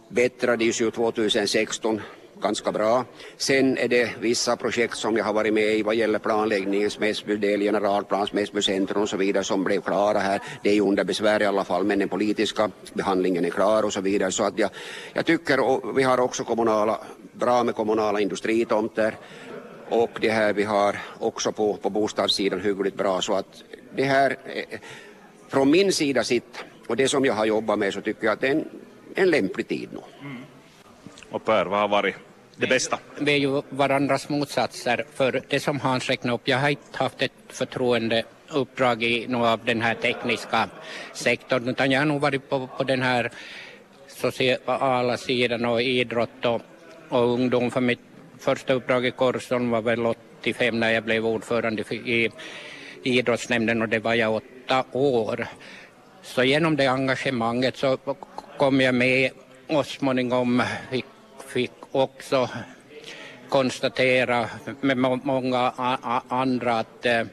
bättrades 0.10 0.82
ju 0.82 0.92
2016 0.92 2.02
ganska 2.42 2.72
bra. 2.72 3.06
Sen 3.38 3.78
är 3.78 3.88
det 3.88 4.12
vissa 4.20 4.56
projekt 4.56 4.98
som 4.98 5.18
jag 5.18 5.26
har 5.26 5.34
varit 5.34 5.54
med 5.54 5.76
i 5.76 5.84
vad 5.84 5.96
gäller 5.96 6.20
planläggningen, 6.20 6.90
Smedsbydel, 6.90 7.62
generalplan, 7.62 8.28
Smedsby 8.28 8.62
centrum 8.62 9.02
och 9.02 9.10
så 9.10 9.18
vidare 9.18 9.44
som 9.44 9.64
blev 9.64 9.82
klara 9.82 10.20
här. 10.20 10.42
Det 10.64 10.70
är 10.70 10.74
ju 10.74 10.82
under 10.82 11.04
besvär 11.04 11.42
i 11.42 11.46
alla 11.46 11.64
fall 11.64 11.84
men 11.84 12.00
den 12.00 12.10
politiska 12.10 12.72
behandlingen 12.94 13.46
är 13.46 13.50
klar 13.50 13.84
och 13.84 13.94
så 13.94 14.02
vidare. 14.02 14.32
Så 14.32 14.44
att 14.44 14.60
jag, 14.60 14.70
jag 15.14 15.26
tycker, 15.26 15.60
och 15.60 15.98
vi 15.98 16.04
har 16.04 16.20
också 16.20 16.44
kommunala, 16.44 17.00
bra 17.34 17.64
med 17.64 17.76
kommunala 17.76 18.20
industritomter 18.20 19.16
och 19.90 20.18
det 20.22 20.30
här 20.30 20.54
vi 20.54 20.64
har 20.64 21.00
också 21.20 21.52
på, 21.52 21.74
på 21.74 21.90
bostadssidan 21.90 22.62
hyggligt 22.62 22.98
bra 22.98 23.22
så 23.22 23.34
att 23.34 23.64
det 23.96 24.04
här 24.04 24.38
eh, 24.46 24.80
från 25.50 25.72
min 25.72 25.94
sida 25.94 26.24
sitt 26.24 26.64
och 26.88 26.96
det 26.96 27.08
som 27.08 27.26
jag 27.26 27.34
har 27.34 27.46
jobbat 27.46 27.80
med 27.80 27.94
så 27.94 28.02
tycker 28.02 28.26
jag 28.26 28.34
att 28.34 28.42
det 28.42 28.48
är 28.48 28.52
en, 28.52 28.70
en 29.16 29.30
lämplig 29.30 29.68
tid 29.68 29.90
nu. 29.92 30.00
Mm. 30.22 30.44
Och 31.30 31.46
Per, 31.46 31.66
vad 31.66 31.80
har 31.80 31.88
varit 31.88 32.16
det 32.56 32.68
bästa? 32.68 33.00
Vi 33.20 33.34
är 33.34 33.38
ju 33.38 33.62
varandras 33.70 34.30
motsatser. 34.30 35.06
För 35.14 35.42
det 35.48 35.60
som 35.60 35.80
Hans 35.80 36.10
räknade 36.10 36.36
upp, 36.36 36.48
jag 36.48 36.58
har 36.58 36.70
inte 36.70 36.98
haft 36.98 37.22
ett 37.22 37.32
förtroende 37.48 38.24
uppdrag 38.50 39.04
i 39.04 39.28
någon 39.28 39.48
av 39.48 39.66
den 39.66 39.82
här 39.82 39.96
tekniska 39.96 40.70
sektorn 41.14 41.70
utan 41.70 41.92
jag 41.92 42.00
har 42.00 42.06
nog 42.06 42.22
varit 42.22 42.50
på, 42.50 42.68
på 42.78 42.84
den 42.84 43.02
här 43.02 43.32
sociala 44.08 45.18
sidan 45.18 45.66
och 45.66 45.82
idrott 45.82 46.46
och, 46.46 46.62
och 47.10 47.34
ungdom. 47.34 47.72
För 47.72 47.82
mitt 47.82 48.00
första 48.40 48.74
uppdrag 48.74 49.06
i 49.06 49.12
Korsholm 49.12 49.70
var 49.70 49.82
väl 49.82 50.06
85 50.06 50.80
när 50.80 50.92
jag 50.92 51.04
blev 51.04 51.26
ordförande 51.26 51.84
i, 51.90 52.26
i 52.26 52.32
idrottsnämnden 53.04 53.82
och 53.82 53.90
det 53.90 54.00
var 54.00 54.14
jag 54.14 54.36
åtta 54.36 54.86
år. 54.92 55.48
Så 56.24 56.44
genom 56.44 56.76
det 56.76 56.88
engagemanget 56.88 57.78
så 57.78 57.98
kom 58.58 58.82
jag 58.82 58.96
med 58.96 59.32
och 59.68 59.86
småningom 59.86 60.64
fick, 60.92 61.06
fick 61.48 61.72
också 61.92 62.50
konstatera 63.50 64.50
med 64.82 64.98
många 64.98 65.74
andra 66.28 66.80
att 66.80 67.06
eh, 67.06 67.24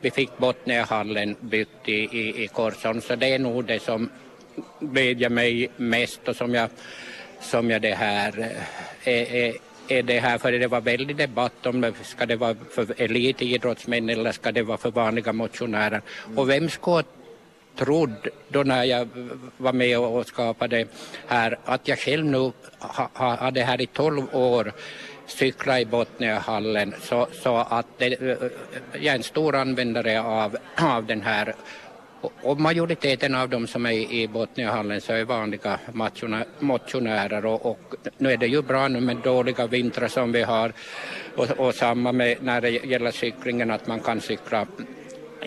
vi 0.00 0.10
fick 0.10 0.38
Botniahallen 0.38 1.36
byggt 1.40 1.88
i, 1.88 1.92
i, 1.92 2.44
i 2.44 2.48
Korsholm. 2.48 3.00
Så 3.00 3.16
det 3.16 3.34
är 3.34 3.38
nog 3.38 3.64
det 3.64 3.82
som 3.82 4.10
glädjer 4.80 5.28
mig 5.28 5.70
mest 5.76 6.28
och 6.28 6.36
som 6.36 6.54
jag, 6.54 6.70
som 7.40 7.70
jag 7.70 7.82
det 7.82 7.94
här 7.94 8.38
eh, 9.04 9.12
är, 9.14 9.34
är, 9.34 9.54
är 9.88 10.02
det 10.02 10.20
här, 10.20 10.38
för 10.38 10.52
det 10.52 10.66
var 10.66 10.80
väldigt 10.80 11.18
debatt 11.18 11.66
om 11.66 11.80
det. 11.80 11.92
Ska 12.02 12.26
det 12.26 12.36
vara 12.36 12.56
för 12.70 13.02
elitidrottsmän 13.02 14.10
eller 14.10 14.32
ska 14.32 14.52
det 14.52 14.62
vara 14.62 14.78
för 14.78 14.90
vanliga 14.90 15.32
motionärer. 15.32 16.02
Och 16.36 16.50
vem 16.50 16.68
ska 16.68 17.02
trodd 17.80 18.28
då 18.48 18.62
när 18.62 18.84
jag 18.84 19.08
var 19.56 19.72
med 19.72 19.98
och 19.98 20.26
skapade 20.26 20.86
här 21.26 21.58
att 21.64 21.88
jag 21.88 21.98
själv 21.98 22.24
nu 22.24 22.52
ha, 22.78 23.36
hade 23.36 23.62
här 23.62 23.80
i 23.80 23.86
12 23.86 24.26
år 24.32 24.72
cykla 25.26 25.80
i 25.80 25.86
Botniahallen 25.86 26.94
så, 27.00 27.26
så 27.32 27.56
att 27.56 27.86
det, 27.98 28.06
eh, 28.06 28.36
jag 28.92 29.12
är 29.12 29.16
en 29.16 29.22
stor 29.22 29.56
användare 29.56 30.20
av, 30.22 30.56
av 30.76 31.06
den 31.06 31.22
här. 31.22 31.54
Och 32.42 32.60
majoriteten 32.60 33.34
av 33.34 33.48
dem 33.48 33.66
som 33.66 33.86
är 33.86 34.12
i 34.12 34.28
Botniahallen 34.28 35.00
så 35.00 35.12
är 35.12 35.24
vanliga 35.24 35.78
motionärer 36.60 37.46
och, 37.46 37.66
och, 37.66 37.94
nu 38.18 38.32
är 38.32 38.36
det 38.36 38.46
ju 38.46 38.62
bra 38.62 38.88
nu 38.88 39.00
med 39.00 39.16
dåliga 39.16 39.66
vintrar 39.66 40.08
som 40.08 40.32
vi 40.32 40.42
har. 40.42 40.72
Och, 41.36 41.50
och 41.50 41.74
samma 41.74 42.12
med 42.12 42.36
när 42.42 42.60
det 42.60 42.70
gäller 42.70 43.10
cyklingen 43.10 43.70
att 43.70 43.86
man 43.86 44.00
kan 44.00 44.20
cykla 44.20 44.66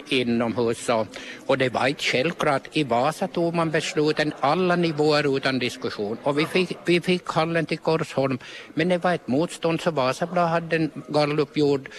inomhus. 0.10 0.90
Och, 0.90 1.08
och 1.46 1.58
det 1.58 1.70
var 1.70 1.88
inte 1.88 2.04
självklart. 2.04 2.64
I 2.72 2.84
Vasa 2.84 3.28
tog 3.28 3.54
man 3.54 3.72
besluten 3.72 4.34
alla 4.40 4.76
nivåer 4.76 5.38
utan 5.38 5.60
diskussion. 5.60 6.18
Och 6.24 6.40
vi 6.40 6.46
fick, 6.46 6.78
vi 6.86 7.02
fick 7.02 7.28
hallen 7.28 7.66
till 7.66 7.78
Korsholm. 7.78 8.40
Men 8.74 8.90
det 8.90 8.98
var 8.98 9.14
ett 9.14 9.28
motstånd 9.28 9.82
så 9.82 9.92
Vasablad 9.92 10.50
hade 10.50 10.76
en 10.76 10.92
gallup 11.08 11.58
gjord 11.58 11.90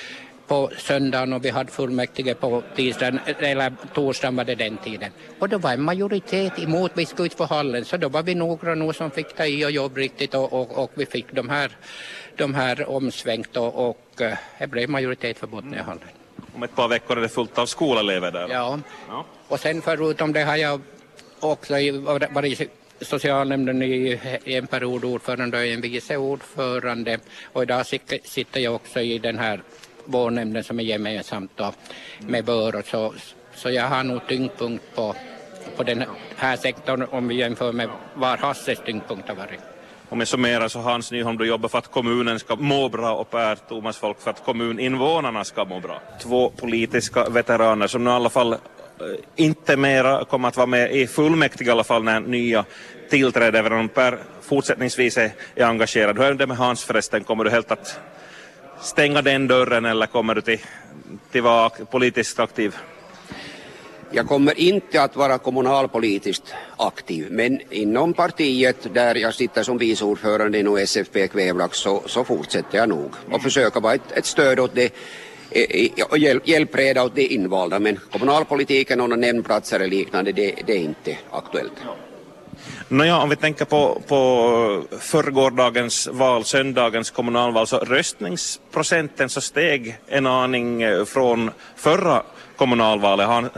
på 0.46 0.70
söndagen 0.78 1.32
och 1.32 1.44
vi 1.44 1.50
hade 1.50 1.70
fullmäktige 1.70 2.34
på 2.34 2.62
tisdagen, 2.76 3.20
eller 3.38 3.72
torsdagen 3.94 4.36
var 4.36 4.44
det 4.44 4.54
den 4.54 4.76
tiden. 4.76 5.10
Och 5.38 5.48
då 5.48 5.58
var 5.58 5.72
en 5.72 5.82
majoritet 5.82 6.58
emot 6.58 6.92
vi 6.94 7.06
skulle 7.06 7.26
ut 7.26 7.34
få 7.34 7.44
hallen 7.44 7.84
så 7.84 7.96
då 7.96 8.08
var 8.08 8.22
vi 8.22 8.34
några 8.34 8.74
nog 8.74 8.94
som 8.94 9.10
fick 9.10 9.36
ta 9.36 9.46
i 9.46 9.64
och 9.64 9.70
jobba 9.70 10.00
riktigt 10.00 10.34
och, 10.34 10.52
och, 10.52 10.78
och, 10.78 10.90
vi 10.94 11.06
fick 11.06 11.32
de 11.32 11.48
här, 11.48 11.76
de 12.36 12.54
här 12.54 12.88
omsvängt 12.88 13.56
och, 13.56 13.88
och 13.88 14.20
eh, 14.20 14.38
det 14.58 14.66
blev 14.66 14.90
majoritet 14.90 15.38
för 15.38 15.46
Botniahallen. 15.46 16.23
Om 16.54 16.62
ett 16.62 16.76
par 16.76 16.88
veckor 16.88 17.18
är 17.18 17.22
det 17.22 17.28
fullt 17.28 17.58
av 17.58 17.66
skolelever 17.66 18.30
där. 18.30 18.48
Ja. 18.48 18.78
ja. 19.08 19.24
Och 19.48 19.60
sen 19.60 19.82
förutom 19.82 20.32
det 20.32 20.42
har 20.42 20.56
jag 20.56 20.80
också 21.40 21.74
varit 22.30 22.60
i 22.60 22.68
socialnämnden 23.04 23.82
i 23.82 24.20
en 24.44 24.66
period 24.66 25.04
ordförande 25.04 25.58
och 25.58 25.64
en 25.64 25.80
vice 25.80 26.16
ordförande. 26.16 27.18
Och 27.52 27.62
idag 27.62 27.86
sitter 28.24 28.60
jag 28.60 28.74
också 28.74 29.00
i 29.00 29.18
den 29.18 29.38
här 29.38 29.62
vårdnämnden 30.04 30.64
som 30.64 30.80
är 30.80 30.84
gemensamt 30.84 31.50
då, 31.54 31.72
med 32.18 32.44
bör 32.44 32.76
och 32.76 32.86
så. 32.86 33.14
Så 33.54 33.70
jag 33.70 33.84
har 33.84 34.04
nog 34.04 34.26
tyngdpunkt 34.28 34.84
på, 34.94 35.14
på 35.76 35.82
den 35.82 36.04
här 36.36 36.56
sektorn 36.56 37.02
om 37.10 37.28
vi 37.28 37.34
jämför 37.34 37.72
med 37.72 37.88
var 38.14 38.36
Hasses 38.36 38.78
tyngdpunkt 38.86 39.28
har 39.28 39.36
varit. 39.36 39.73
Om 40.08 40.18
jag 40.18 40.28
summerar 40.28 40.68
så 40.68 40.78
Hans 40.78 41.12
Nyholm, 41.12 41.38
du 41.38 41.46
jobbar 41.46 41.68
för 41.68 41.78
att 41.78 41.90
kommunen 41.90 42.38
ska 42.38 42.56
må 42.56 42.88
bra 42.88 43.14
och 43.14 43.30
Per 43.30 43.54
Thomas 43.54 43.96
Folk 43.96 44.20
för 44.20 44.30
att 44.30 44.44
kommuninvånarna 44.44 45.44
ska 45.44 45.64
må 45.64 45.80
bra. 45.80 46.00
Två 46.22 46.50
politiska 46.50 47.28
veteraner 47.28 47.86
som 47.86 48.04
nu 48.04 48.10
i 48.10 48.12
alla 48.12 48.30
fall 48.30 48.52
eh, 48.52 48.58
inte 49.36 49.76
mera 49.76 50.24
kommer 50.24 50.48
att 50.48 50.56
vara 50.56 50.66
med 50.66 50.92
i 50.92 51.06
fullmäktige 51.06 51.68
i 51.68 51.70
alla 51.70 51.84
fall 51.84 52.04
när 52.04 52.20
nya 52.20 52.64
tillträder, 53.10 53.58
även 53.58 53.72
om 53.72 53.88
Per 53.88 54.18
fortsättningsvis 54.42 55.16
är, 55.16 55.30
är 55.54 55.64
engagerad. 55.64 56.18
Hur 56.18 56.24
är 56.24 56.34
det 56.34 56.46
med 56.46 56.56
Hans 56.56 56.84
förresten? 56.84 57.24
Kommer 57.24 57.44
du 57.44 57.50
helt 57.50 57.70
att 57.70 58.00
stänga 58.80 59.22
den 59.22 59.46
dörren 59.46 59.84
eller 59.84 60.06
kommer 60.06 60.34
du 60.34 60.40
till, 60.40 60.60
till 61.32 61.42
vara 61.42 61.68
politiskt 61.68 62.40
aktiv? 62.40 62.76
Jag 64.16 64.26
kommer 64.28 64.60
inte 64.60 65.02
att 65.02 65.16
vara 65.16 65.38
kommunalpolitiskt 65.38 66.54
aktiv, 66.76 67.26
men 67.30 67.60
inom 67.70 68.14
partiet 68.14 68.94
där 68.94 69.14
jag 69.14 69.34
sitter 69.34 69.62
som 69.62 69.78
vice 69.78 70.04
ordförande 70.04 70.58
inom 70.58 70.76
SFP 70.76 71.28
Kvävlax 71.28 71.78
så, 71.78 72.02
så 72.06 72.24
fortsätter 72.24 72.78
jag 72.78 72.88
nog 72.88 73.10
och 73.30 73.42
försöka 73.42 73.80
vara 73.80 73.94
ett, 73.94 74.12
ett 74.12 74.26
stöd 74.26 74.60
åt 74.60 74.74
det 74.74 74.94
och 76.10 76.18
hjälp, 76.18 76.48
hjälpreda 76.48 77.04
åt 77.04 77.14
de 77.14 77.26
invalda, 77.26 77.78
men 77.78 78.00
kommunalpolitiken 78.12 79.00
och 79.00 79.18
nämndplatser 79.18 79.80
eller 79.80 79.96
liknande, 79.96 80.32
det, 80.32 80.54
det 80.66 80.72
är 80.72 80.80
inte 80.80 81.18
aktuellt. 81.30 81.72
Nåja, 82.88 83.18
om 83.18 83.28
vi 83.28 83.36
tänker 83.36 83.64
på, 83.64 84.02
på 84.06 84.82
förrgårdagens 85.00 86.08
val, 86.12 86.44
söndagens 86.44 87.10
kommunalval, 87.10 87.66
så 87.66 87.78
röstningsprocenten 87.78 89.28
så 89.28 89.40
steg 89.40 89.98
en 90.06 90.26
aning 90.26 90.82
eh, 90.82 91.04
från 91.04 91.50
förra 91.76 92.22
kommunalvalet. 92.56 93.26
Han, 93.26 93.50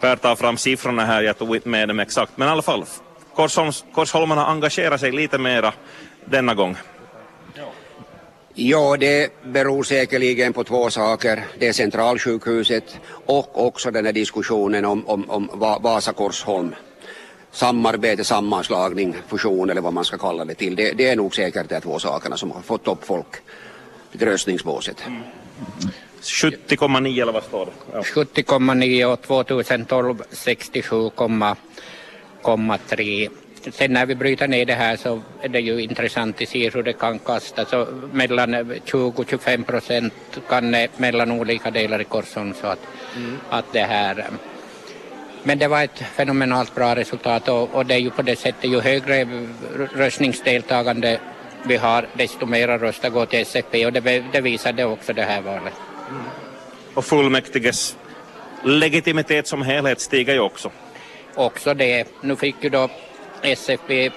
Per 0.00 0.16
tar 0.16 0.36
fram 0.36 0.56
siffrorna 0.56 1.04
här, 1.04 1.22
jag 1.22 1.38
tog 1.38 1.56
inte 1.56 1.68
med 1.68 1.88
dem 1.88 2.00
exakt. 2.00 2.32
Men 2.36 2.48
i 2.48 2.50
alla 2.50 2.62
fall, 2.62 2.84
Korsholms, 3.34 3.84
Korsholmarna 3.94 4.46
engagerar 4.46 4.96
sig 4.96 5.12
lite 5.12 5.38
mera 5.38 5.72
denna 6.24 6.54
gång. 6.54 6.76
Ja, 8.54 8.96
det 8.96 9.42
beror 9.42 9.82
säkerligen 9.82 10.52
på 10.52 10.64
två 10.64 10.90
saker. 10.90 11.44
Det 11.58 11.68
är 11.68 11.72
centralsjukhuset 11.72 12.98
och 13.26 13.66
också 13.66 13.90
den 13.90 14.06
här 14.06 14.12
diskussionen 14.12 14.84
om, 14.84 15.06
om, 15.06 15.30
om 15.30 15.50
Vasa 15.80 16.12
Korsholm. 16.12 16.74
Samarbete, 17.50 18.24
sammanslagning, 18.24 19.16
fusion 19.28 19.70
eller 19.70 19.80
vad 19.80 19.92
man 19.92 20.04
ska 20.04 20.18
kalla 20.18 20.44
det 20.44 20.54
till. 20.54 20.76
Det, 20.76 20.92
det 20.92 21.08
är 21.08 21.16
nog 21.16 21.34
säkert 21.34 21.68
de 21.68 21.80
två 21.80 21.98
sakerna 21.98 22.36
som 22.36 22.50
har 22.50 22.60
fått 22.60 22.88
upp 22.88 23.04
folk 23.04 23.36
till 24.12 24.28
röstningsbåset. 24.28 25.06
Mm. 25.06 25.22
70,9 26.28 27.22
eller 27.22 27.32
vad 27.32 27.44
står 27.44 27.66
det? 27.66 27.72
Ja. 27.92 28.00
70,9 28.00 29.04
och 29.04 29.22
2012 29.22 30.22
67,3. 30.30 33.28
Sen 33.70 33.92
när 33.92 34.06
vi 34.06 34.14
bryter 34.14 34.48
ner 34.48 34.66
det 34.66 34.74
här 34.74 34.96
så 34.96 35.22
är 35.42 35.48
det 35.48 35.60
ju 35.60 35.82
intressant 35.82 36.42
att 36.42 36.48
se 36.48 36.70
hur 36.70 36.82
det 36.82 36.92
kan 36.92 37.18
kastas. 37.18 37.68
Så 37.68 37.86
mellan 38.12 38.54
20-25 38.54 39.64
procent 39.64 40.14
kan 40.48 40.76
mellan 40.96 41.32
olika 41.32 41.70
delar 41.70 42.00
i 42.00 42.04
Korsholm 42.04 42.54
så 42.60 42.66
att, 42.66 42.80
mm. 43.16 43.38
att 43.50 43.72
det 43.72 43.84
här 43.84 44.26
men 45.42 45.58
det 45.58 45.68
var 45.68 45.82
ett 45.82 45.98
fenomenalt 45.98 46.74
bra 46.74 46.96
resultat 46.96 47.48
och, 47.48 47.74
och 47.74 47.86
det 47.86 47.94
är 47.94 47.98
ju 47.98 48.10
på 48.10 48.22
det 48.22 48.36
sättet 48.36 48.70
ju 48.70 48.80
högre 48.80 49.28
röstningsdeltagande 49.94 51.20
vi 51.62 51.76
har 51.76 52.06
desto 52.14 52.46
mera 52.46 52.78
röster 52.78 53.10
går 53.10 53.26
till 53.26 53.40
SFP 53.40 53.86
och 53.86 53.92
det, 53.92 54.24
det 54.32 54.40
visade 54.40 54.84
också 54.84 55.12
det 55.12 55.22
här 55.22 55.40
valet. 55.40 55.72
Och 56.94 57.04
fullmäktiges 57.04 57.96
legitimitet 58.64 59.46
som 59.46 59.62
helhet 59.62 60.00
stiger 60.00 60.34
ju 60.34 60.40
också. 60.40 60.70
Också 61.34 61.74
det. 61.74 62.08
Nu 62.20 62.36
fick 62.36 62.54
ju 62.60 62.70
då 62.70 62.88
SFP 63.42 64.10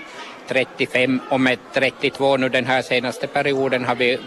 35 0.48 1.20
och 1.30 1.42
med 1.42 1.58
32 1.74 2.38
nu 2.38 2.50
den 2.50 2.66
här 2.66 2.82
senaste 2.82 3.28
perioden 3.28 3.86
har 3.86 3.96
vi 3.96 4.20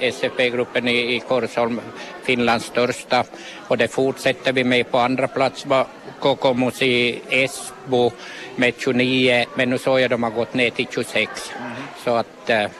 SFP-gruppen 0.00 0.88
i, 0.88 1.14
i 1.16 1.20
Korsholm, 1.20 1.80
Finlands 2.22 2.66
största. 2.66 3.24
Och 3.68 3.78
det 3.78 3.88
fortsätter 3.88 4.52
vi 4.52 4.64
med. 4.64 4.90
På 4.90 4.98
andra 4.98 5.28
plats 5.28 5.66
var 5.66 5.86
Kokomus 6.20 6.82
i 6.82 7.20
Esbo 7.30 8.12
med 8.56 8.74
29, 8.78 9.44
men 9.54 9.70
nu 9.70 9.78
såg 9.78 10.00
jag 10.00 10.10
de 10.10 10.22
har 10.22 10.30
gått 10.30 10.54
ner 10.54 10.70
till 10.70 10.86
26. 10.90 11.52
Mm. 11.58 11.72
Så 12.04 12.14
att 12.14 12.50
eh, 12.50 12.70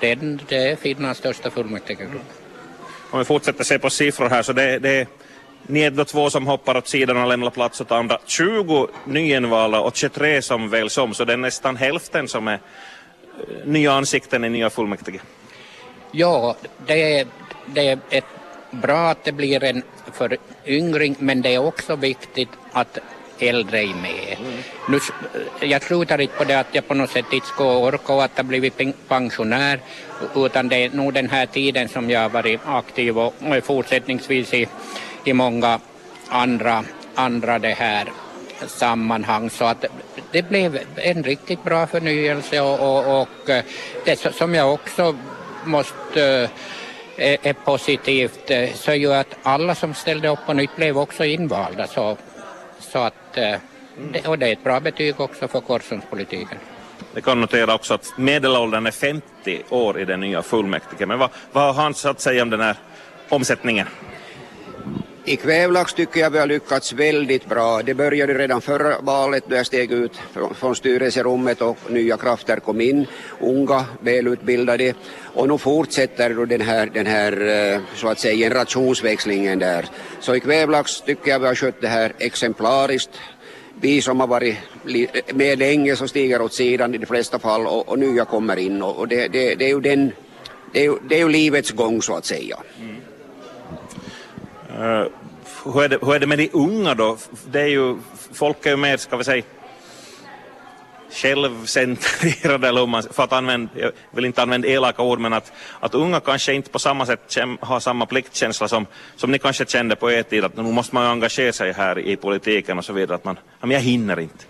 den, 0.00 0.40
det 0.48 0.56
är 0.56 0.76
Finlands 0.76 1.18
största 1.18 1.50
fullmäktigegrupp. 1.50 2.22
Om 3.10 3.18
vi 3.18 3.24
fortsätter 3.24 3.64
se 3.64 3.78
på 3.78 3.90
siffror 3.90 4.28
här 4.28 4.42
så 4.42 4.52
det, 4.52 4.78
det 4.78 5.08
ni 5.66 5.80
är 5.80 5.90
då 5.90 6.04
två 6.04 6.30
som 6.30 6.46
hoppar 6.46 6.76
åt 6.76 6.88
sidan 6.88 7.16
och 7.16 7.28
lämnar 7.28 7.50
plats 7.50 7.80
åt 7.80 7.92
andra. 7.92 8.18
20 8.26 8.88
nyinvalda 9.04 9.80
och 9.80 9.96
23 9.96 10.42
som 10.42 10.70
väljs 10.70 10.98
om, 10.98 11.14
så 11.14 11.24
det 11.24 11.32
är 11.32 11.36
nästan 11.36 11.76
hälften 11.76 12.28
som 12.28 12.48
är 12.48 12.54
eh, 12.54 12.60
nya 13.66 13.92
ansikten 13.92 14.44
i 14.44 14.48
nya 14.48 14.70
fullmäktige. 14.70 15.20
Ja, 16.10 16.56
det 16.86 17.18
är, 17.18 17.26
det 17.66 17.88
är 17.88 17.98
ett 18.10 18.24
bra 18.70 19.10
att 19.10 19.24
det 19.24 19.32
blir 19.32 19.64
en 19.64 19.82
föryngring, 20.12 21.16
men 21.18 21.42
det 21.42 21.54
är 21.54 21.58
också 21.58 21.96
viktigt 21.96 22.48
att 22.72 22.98
äldre 23.42 23.82
är 23.82 23.94
med. 23.94 24.36
Mm. 24.40 24.62
Nu, 24.88 24.98
jag 25.60 25.82
slutar 25.82 26.20
inte 26.20 26.34
på 26.34 26.44
det 26.44 26.60
att 26.60 26.66
jag 26.72 26.88
på 26.88 26.94
något 26.94 27.10
sätt 27.10 27.32
inte 27.32 27.46
ska 27.46 27.78
orka 27.78 28.12
och 28.12 28.24
att 28.24 28.30
jag 28.34 28.46
blivit 28.46 29.08
pensionär, 29.08 29.80
utan 30.34 30.68
det 30.68 30.76
är 30.76 30.90
nog 30.90 31.14
den 31.14 31.30
här 31.30 31.46
tiden 31.46 31.88
som 31.88 32.10
jag 32.10 32.20
har 32.20 32.28
varit 32.28 32.60
aktiv 32.66 33.18
och 33.18 33.34
fortsättningsvis 33.62 34.54
i 34.54 34.66
i 35.24 35.32
många 35.32 35.80
andra, 36.28 36.84
andra 37.14 37.58
det 37.58 37.74
här 37.74 38.12
sammanhang 38.66 39.50
så 39.50 39.64
att 39.64 39.84
det 40.32 40.42
blev 40.42 40.78
en 40.96 41.22
riktigt 41.22 41.64
bra 41.64 41.86
förnyelse 41.86 42.60
och, 42.60 42.80
och, 42.80 43.22
och 43.22 43.50
eh, 43.50 43.64
det 44.04 44.34
som 44.34 44.54
jag 44.54 44.74
också 44.74 45.16
måste 45.64 46.48
eh, 47.16 47.38
är, 47.42 47.52
positivt 47.52 48.50
eh, 48.50 48.72
så 48.74 48.90
är 48.90 48.94
ju 48.94 49.12
att 49.12 49.36
alla 49.42 49.74
som 49.74 49.94
ställde 49.94 50.28
upp 50.28 50.46
på 50.46 50.52
nytt 50.52 50.76
blev 50.76 50.98
också 50.98 51.24
invalda 51.24 51.86
så, 51.86 52.16
så 52.92 52.98
att 52.98 53.36
eh, 53.36 53.54
och 54.26 54.38
det 54.38 54.48
är 54.48 54.52
ett 54.52 54.64
bra 54.64 54.80
betyg 54.80 55.20
också 55.20 55.48
för 55.48 55.60
Korsundspolitiken. 55.60 56.58
Jag 57.14 57.24
kan 57.24 57.40
notera 57.40 57.74
också 57.74 57.94
att 57.94 58.12
medelåldern 58.16 58.86
är 58.86 58.90
50 58.90 59.62
år 59.68 60.00
i 60.00 60.04
den 60.04 60.20
nya 60.20 60.42
fullmäktige. 60.42 61.06
Men 61.06 61.18
vad, 61.18 61.30
vad 61.52 61.74
har 61.74 61.82
han 61.82 61.94
att 62.04 62.20
säga 62.20 62.42
om 62.42 62.50
den 62.50 62.60
här 62.60 62.76
omsättningen? 63.28 63.86
I 65.28 65.36
Kvävlax 65.36 65.94
tycker 65.94 66.20
jag 66.20 66.30
vi 66.30 66.38
har 66.38 66.46
lyckats 66.46 66.92
väldigt 66.92 67.46
bra. 67.48 67.82
Det 67.82 67.94
började 67.94 68.34
redan 68.34 68.60
förra 68.60 69.00
valet 69.00 69.44
då 69.48 69.56
jag 69.56 69.66
steg 69.66 69.92
ut 69.92 70.12
från 70.54 70.76
styrelserummet 70.76 71.62
och 71.62 71.78
nya 71.88 72.16
krafter 72.16 72.56
kom 72.56 72.80
in, 72.80 73.06
unga, 73.40 73.84
välutbildade. 74.00 74.94
Och 75.34 75.48
nu 75.48 75.58
fortsätter 75.58 76.34
då 76.34 76.44
den 76.44 76.60
här, 76.60 76.86
den 76.86 77.06
här 77.06 77.32
eh, 77.72 77.80
så 77.94 78.08
att 78.08 78.18
säga 78.18 78.36
generationsväxlingen 78.36 79.58
där. 79.58 79.86
Så 80.20 80.34
i 80.34 80.40
Kvävlax 80.40 81.00
tycker 81.00 81.30
jag 81.30 81.38
vi 81.38 81.46
har 81.46 81.54
skött 81.54 81.80
det 81.80 81.88
här 81.88 82.12
exemplariskt. 82.18 83.20
Vi 83.80 84.02
som 84.02 84.20
har 84.20 84.26
varit 84.26 84.56
med 85.34 85.58
länge 85.58 85.96
så 85.96 86.08
stiger 86.08 86.42
åt 86.42 86.52
sidan 86.52 86.94
i 86.94 86.98
de 86.98 87.06
flesta 87.06 87.38
fall 87.38 87.66
och, 87.66 87.88
och 87.88 87.98
nya 87.98 88.24
kommer 88.24 88.56
in 88.56 88.82
och, 88.82 89.08
det, 89.08 89.28
det, 89.28 89.54
det, 89.54 89.64
är 89.64 89.68
ju 89.68 89.80
den, 89.80 90.12
det 90.72 90.80
är 90.80 90.84
ju, 90.84 90.96
det 91.08 91.14
är 91.14 91.18
ju 91.18 91.28
livets 91.28 91.70
gång 91.70 92.02
så 92.02 92.16
att 92.16 92.24
säga. 92.24 92.56
Mm. 92.80 92.96
Uh, 94.70 95.06
hur, 95.64 95.82
är 95.82 95.88
det, 95.88 95.98
hur 96.02 96.14
är 96.14 96.18
det 96.18 96.26
med 96.26 96.38
de 96.38 96.50
unga 96.52 96.94
då? 96.94 97.16
Det 97.50 97.60
är 97.60 97.66
ju, 97.66 97.96
folk 98.32 98.66
är 98.66 98.70
ju 98.70 98.76
mer, 98.76 98.96
ska 98.96 99.16
vi 99.16 99.24
säga, 99.24 99.42
självcentrerade, 101.10 102.68
eller 102.68 102.86
man, 102.86 103.02
för 103.02 103.22
att 103.22 103.32
använda, 103.32 103.70
jag 103.74 103.92
vill 104.10 104.24
inte 104.24 104.42
använda 104.42 104.68
elaka 104.68 105.02
ord, 105.02 105.20
men 105.20 105.32
att, 105.32 105.52
att 105.80 105.94
unga 105.94 106.20
kanske 106.20 106.54
inte 106.54 106.70
på 106.70 106.78
samma 106.78 107.06
sätt 107.06 107.36
har 107.60 107.80
samma 107.80 108.06
pliktkänsla 108.06 108.68
som, 108.68 108.86
som 109.16 109.30
ni 109.32 109.38
kanske 109.38 109.66
kände 109.66 109.96
på 109.96 110.12
er 110.12 110.22
tid, 110.22 110.44
att 110.44 110.56
nu 110.56 110.62
måste 110.62 110.94
man 110.94 111.06
engagera 111.06 111.52
sig 111.52 111.72
här 111.72 111.98
i 111.98 112.16
politiken 112.16 112.78
och 112.78 112.84
så 112.84 112.92
vidare, 112.92 113.14
att 113.14 113.24
man, 113.24 113.38
men 113.60 113.70
jag 113.70 113.80
hinner 113.80 114.20
inte. 114.20 114.44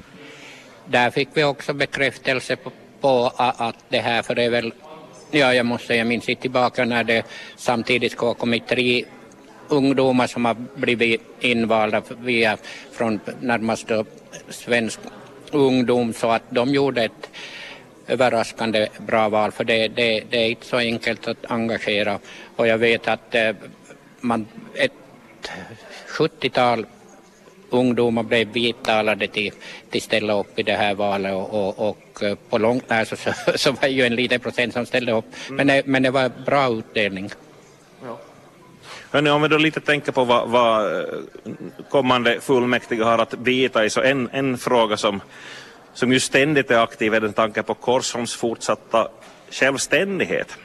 Där 0.86 1.10
fick 1.10 1.28
vi 1.34 1.44
också 1.44 1.72
bekräftelse 1.72 2.56
på, 2.56 2.72
på 3.00 3.32
att 3.36 3.76
det 3.88 3.98
här, 3.98 4.22
för 4.22 4.34
det 4.34 4.42
är 4.42 4.50
väl, 4.50 4.72
ja 5.30 5.54
jag 5.54 5.66
måste 5.66 5.86
säga, 5.86 5.98
jag 5.98 6.06
minns 6.06 6.28
inte 6.28 6.42
tillbaka 6.42 6.84
när 6.84 7.04
det 7.04 7.26
samtidigt 7.56 8.16
kom 8.16 8.34
kommit 8.34 8.68
tre 8.68 9.04
ungdomar 9.68 10.26
som 10.26 10.44
har 10.44 10.56
blivit 10.74 11.22
invalda 11.40 12.02
via, 12.20 12.56
från 12.92 13.20
närmast 13.40 13.90
svensk 14.48 15.00
ungdom 15.52 16.12
så 16.12 16.30
att 16.30 16.42
de 16.50 16.74
gjorde 16.74 17.04
ett 17.04 17.30
överraskande 18.06 18.88
bra 18.98 19.28
val 19.28 19.52
för 19.52 19.64
det, 19.64 19.88
det, 19.88 20.24
det 20.30 20.38
är 20.38 20.48
inte 20.48 20.66
så 20.66 20.76
enkelt 20.76 21.28
att 21.28 21.50
engagera 21.50 22.18
och 22.56 22.66
jag 22.66 22.78
vet 22.78 23.08
att 23.08 23.34
eh, 23.34 23.52
man, 24.20 24.46
ett 24.74 24.92
70-tal 26.08 26.86
ungdomar 27.70 28.22
blev 28.22 28.48
vidtalade 28.52 29.26
till, 29.26 29.52
till 29.90 30.02
ställa 30.02 30.40
upp 30.40 30.58
i 30.58 30.62
det 30.62 30.76
här 30.76 30.94
valet 30.94 31.34
och, 31.34 31.54
och, 31.54 31.88
och 31.88 32.22
eh, 32.22 32.34
på 32.48 32.58
långt 32.58 32.90
när 32.90 33.04
så, 33.04 33.16
så, 33.16 33.32
så 33.56 33.72
var 33.72 33.88
ju 33.88 34.02
en 34.02 34.14
liten 34.14 34.40
procent 34.40 34.72
som 34.72 34.86
ställde 34.86 35.12
upp 35.12 35.24
mm. 35.48 35.56
men, 35.56 35.66
det, 35.66 35.86
men 35.86 36.02
det 36.02 36.10
var 36.10 36.32
bra 36.46 36.68
utdelning. 36.72 37.30
Hörrni, 39.10 39.30
om 39.30 39.42
vi 39.42 39.48
då 39.48 39.58
lite 39.58 39.80
tänker 39.80 40.12
på 40.12 40.24
vad, 40.24 40.48
vad 40.48 41.00
eh, 41.00 41.08
kommande 41.90 42.40
fullmäktige 42.40 43.02
har 43.04 43.18
att 43.18 43.38
bita 43.38 43.84
i, 43.84 43.90
så 43.90 44.00
en, 44.00 44.28
en 44.32 44.58
fråga 44.58 44.96
som, 44.96 45.20
som 45.94 46.12
ju 46.12 46.20
ständigt 46.20 46.70
är 46.70 46.82
aktiv 46.82 47.14
är 47.14 47.20
den 47.20 47.32
tanken 47.32 47.64
på 47.64 47.74
Korsholms 47.74 48.34
fortsatta 48.34 49.08
självständighet. 49.50 50.56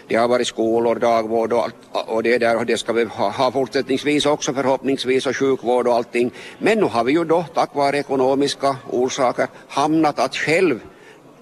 Det 0.07 0.15
har 0.15 0.27
varit 0.27 0.47
skolor, 0.47 0.95
dagvård 0.95 1.53
och, 1.53 1.69
och 1.91 2.23
det 2.23 2.37
där 2.37 2.57
och 2.57 2.65
det 2.65 2.77
ska 2.77 2.93
vi 2.93 3.03
ha, 3.03 3.29
ha 3.29 3.51
fortsättningsvis 3.51 4.25
också 4.25 4.53
förhoppningsvis 4.53 5.25
och 5.25 5.35
sjukvård 5.35 5.87
och 5.87 5.93
allting. 5.93 6.31
Men 6.59 6.77
nu 6.77 6.85
har 6.85 7.03
vi 7.03 7.11
ju 7.11 7.23
då 7.23 7.45
tack 7.53 7.75
vare 7.75 7.97
ekonomiska 7.97 8.75
orsaker 8.89 9.47
hamnat 9.67 10.19
att 10.19 10.35
själv 10.35 10.79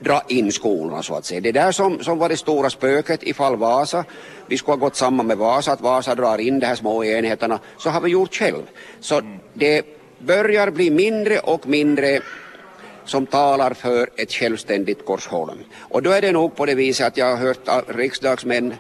dra 0.06 0.22
in 0.28 0.52
skolorna 0.52 1.04
så 1.04 1.16
att 1.16 1.26
säga. 1.26 1.42
Det 1.42 1.52
där 1.52 1.72
som, 1.72 2.04
som 2.04 2.18
var 2.18 2.30
det 2.30 2.38
stora 2.38 2.70
spöket 2.70 3.24
ifall 3.24 3.56
Vasa, 3.56 4.06
vi 4.48 4.58
skulle 4.58 4.74
ha 4.74 4.86
gått 4.86 4.96
samman 4.96 5.28
med 5.28 5.38
Vasa, 5.38 5.72
att 5.72 5.82
Vasa 5.82 6.16
drar 6.16 6.38
in 6.38 6.60
de 6.60 6.66
här 6.66 6.76
små 6.76 7.04
enheterna, 7.04 7.60
så 7.78 7.90
har 7.90 8.02
vi 8.02 8.10
gjort 8.10 8.36
själv. 8.36 8.64
Så 9.00 9.22
det 9.54 9.86
börjar 10.20 10.72
bli 10.72 10.90
mindre 10.90 11.40
och 11.40 11.68
mindre 11.68 12.20
som 13.06 13.26
talar 13.26 13.74
för 13.74 14.10
ett 14.16 14.34
självständigt 14.34 15.06
Korsholm. 15.06 15.58
Och 15.80 16.04
då 16.04 16.12
är 16.12 16.22
det 16.22 16.32
nog 16.32 16.56
på 16.56 16.66
det 16.66 16.76
viset 16.76 17.08
att 17.08 17.18
jag 17.18 17.26
har 17.26 17.38
hört 17.38 17.70
riksdagsmän 17.88 18.74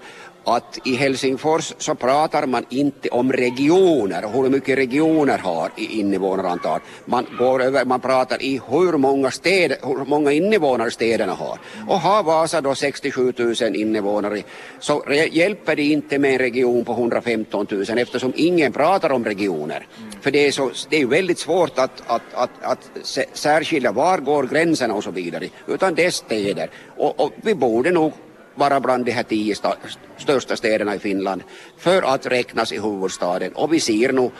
att 0.45 0.79
i 0.83 0.95
Helsingfors 0.95 1.73
så 1.77 1.95
pratar 1.95 2.47
man 2.47 2.65
inte 2.69 3.09
om 3.09 3.33
regioner 3.33 4.25
och 4.25 4.31
hur 4.31 4.49
mycket 4.49 4.77
regioner 4.77 5.37
har 5.37 5.71
i 5.75 5.99
invånarantal. 5.99 6.79
Man, 7.05 7.25
går 7.39 7.63
över, 7.63 7.85
man 7.85 7.99
pratar 7.99 8.41
i 8.43 8.61
hur 8.67 8.97
många, 8.97 9.31
städer, 9.31 9.77
hur 9.83 10.05
många 10.05 10.31
invånare 10.31 10.91
städerna 10.91 11.33
har. 11.33 11.59
Och 11.87 11.99
har 11.99 12.23
Vasa 12.23 12.61
då 12.61 12.75
67 12.75 13.33
000 13.37 13.75
invånare 13.75 14.43
så 14.79 15.03
hjälper 15.31 15.75
det 15.75 15.83
inte 15.83 16.19
med 16.19 16.31
en 16.31 16.39
region 16.39 16.85
på 16.85 16.91
115 16.91 17.67
000 17.69 17.83
eftersom 17.97 18.33
ingen 18.35 18.73
pratar 18.73 19.11
om 19.11 19.25
regioner. 19.25 19.87
För 20.21 20.31
det 20.31 20.47
är, 20.47 20.51
så, 20.51 20.71
det 20.89 21.01
är 21.01 21.05
väldigt 21.05 21.39
svårt 21.39 21.79
att, 21.79 22.03
att, 22.07 22.21
att, 22.33 22.49
att 22.61 22.89
särskilja 23.33 23.91
var 23.91 24.17
går 24.17 24.43
gränserna 24.43 24.93
och 24.93 25.03
så 25.03 25.11
vidare. 25.11 25.49
Utan 25.67 25.95
det 25.95 26.05
är 26.05 26.11
städer. 26.11 26.69
Och, 26.97 27.19
och 27.19 27.31
vi 27.43 27.55
borde 27.55 27.91
nog 27.91 28.13
vara 28.55 28.79
bland 28.79 29.05
de 29.05 29.11
här 29.11 29.23
tio 29.23 29.55
sta 29.55 29.75
största 30.17 30.55
städerna 30.55 30.95
i 30.95 30.99
Finland 30.99 31.43
för 31.77 32.01
att 32.01 32.25
räknas 32.25 32.71
i 32.71 32.79
huvudstaden. 32.79 33.53
Och 33.53 33.73
vi 33.73 33.79
ser 33.79 34.11
nu 34.11 34.31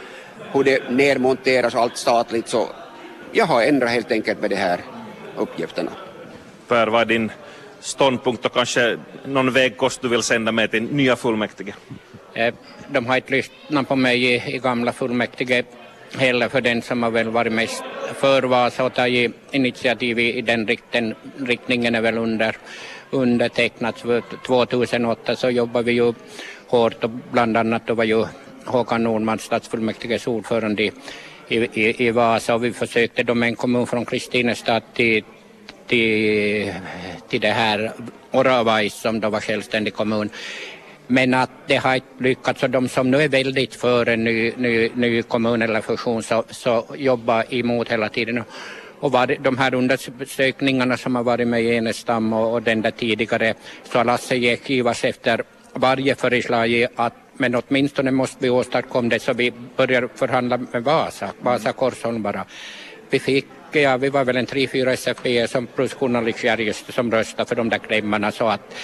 hur 0.53 0.63
det 0.63 0.89
nedmonteras 0.89 1.75
allt 1.75 1.97
statligt 1.97 2.47
så 2.47 2.69
jag 3.31 3.45
har 3.45 3.63
ändrat 3.63 3.89
helt 3.89 4.11
enkelt 4.11 4.41
med 4.41 4.49
de 4.49 4.55
här 4.55 4.79
uppgifterna. 5.37 5.91
Per, 6.67 6.87
vad 6.87 7.01
är 7.01 7.05
din 7.05 7.31
ståndpunkt 7.79 8.45
och 8.45 8.53
kanske 8.53 8.97
någon 9.25 9.53
vägkost 9.53 10.01
du 10.01 10.07
vill 10.07 10.23
sända 10.23 10.51
med 10.51 10.71
till 10.71 10.83
nya 10.83 11.15
fullmäktige? 11.15 11.73
Eh, 12.33 12.53
de 12.87 13.05
har 13.05 13.15
inte 13.15 13.31
lyssnat 13.31 13.87
på 13.87 13.95
mig 13.95 14.23
i, 14.23 14.55
i 14.55 14.57
gamla 14.57 14.91
fullmäktige 14.91 15.63
heller 16.17 16.49
för 16.49 16.61
den 16.61 16.81
som 16.81 17.03
har 17.03 17.11
väl 17.11 17.29
varit 17.29 17.53
mest 17.53 17.83
för 18.15 18.43
Vasa 18.43 18.83
och 18.83 18.93
tagit 18.93 19.35
initiativ 19.51 20.19
i 20.19 20.41
den 20.41 20.67
riktningen, 20.67 21.15
riktningen 21.39 21.95
är 21.95 22.01
väl 22.01 22.17
under 22.17 22.57
undertecknats. 23.09 24.01
För 24.01 24.23
2008 24.45 25.35
så 25.35 25.49
jobbade 25.49 25.85
vi 25.85 25.91
ju 25.91 26.13
hårt 26.67 27.03
och 27.03 27.09
bland 27.09 27.57
annat 27.57 27.87
då 27.87 27.93
var 27.93 28.03
ju 28.03 28.25
Håkan 28.65 29.03
Nordman 29.03 29.39
stadsfullmäktiges 29.39 30.27
ordförande 30.27 30.83
i, 30.83 30.91
i, 31.47 32.07
i 32.07 32.11
Vasa 32.11 32.55
och 32.55 32.63
vi 32.63 32.71
försökte 32.73 33.23
då 33.23 33.35
med 33.35 33.49
en 33.49 33.55
kommun 33.55 33.87
från 33.87 34.05
Kristinestad 34.05 34.81
till, 34.93 35.23
till, 35.87 36.73
till 37.29 37.41
det 37.41 37.51
här 37.51 37.91
Oravais 38.31 38.93
som 38.93 39.19
då 39.19 39.29
var 39.29 39.39
självständig 39.39 39.93
kommun. 39.93 40.29
Men 41.07 41.33
att 41.33 41.49
det 41.67 41.75
har 41.75 41.95
inte 41.95 42.07
lyckats 42.23 42.63
och 42.63 42.69
de 42.69 42.89
som 42.89 43.11
nu 43.11 43.21
är 43.21 43.29
väldigt 43.29 43.75
för 43.75 44.05
en 44.09 44.23
ny, 44.23 44.53
ny, 44.57 44.89
ny 44.95 45.21
kommun 45.21 45.61
eller 45.61 45.81
fusion 45.81 46.23
så, 46.23 46.43
så 46.49 46.85
jobbar 46.97 47.53
emot 47.53 47.89
hela 47.89 48.09
tiden. 48.09 48.43
Och 49.05 49.11
var, 49.11 49.35
de 49.39 49.57
här 49.57 49.73
undersökningarna 49.73 50.97
som 50.97 51.15
har 51.15 51.23
varit 51.23 51.47
med 51.47 51.65
Enestam 51.65 52.33
och, 52.33 52.53
och 52.53 52.61
den 52.61 52.81
där 52.81 52.91
tidigare 52.91 53.53
så 53.83 53.97
har 53.97 54.05
Lasse 54.05 54.35
Gekivas 54.35 55.03
efter 55.03 55.43
varje 55.73 56.15
förslag 56.15 56.87
att 56.95 57.13
men 57.37 57.55
åtminstone 57.55 58.11
måste 58.11 58.37
vi 58.39 58.49
åstadkomma 58.49 59.09
det 59.09 59.19
så 59.19 59.33
vi 59.33 59.53
börjar 59.75 60.09
förhandla 60.15 60.57
med 60.57 60.83
Vasa, 60.83 61.29
Vasa 61.39 61.71
Korsholm 61.71 62.21
bara. 62.21 62.45
Vi 63.09 63.19
fick, 63.19 63.45
ja 63.71 63.97
vi 63.97 64.09
var 64.09 64.25
väl 64.25 64.37
en 64.37 64.45
tre, 64.45 64.67
fyra 64.67 64.93
SFP 64.93 65.47
som 65.47 65.67
plus 65.67 65.93
journalist 65.93 66.93
som 66.93 67.11
röstade 67.11 67.49
för 67.49 67.55
de 67.55 67.69
där 67.69 67.77
klämmarna 67.77 68.31
så 68.31 68.47
att, 68.47 68.75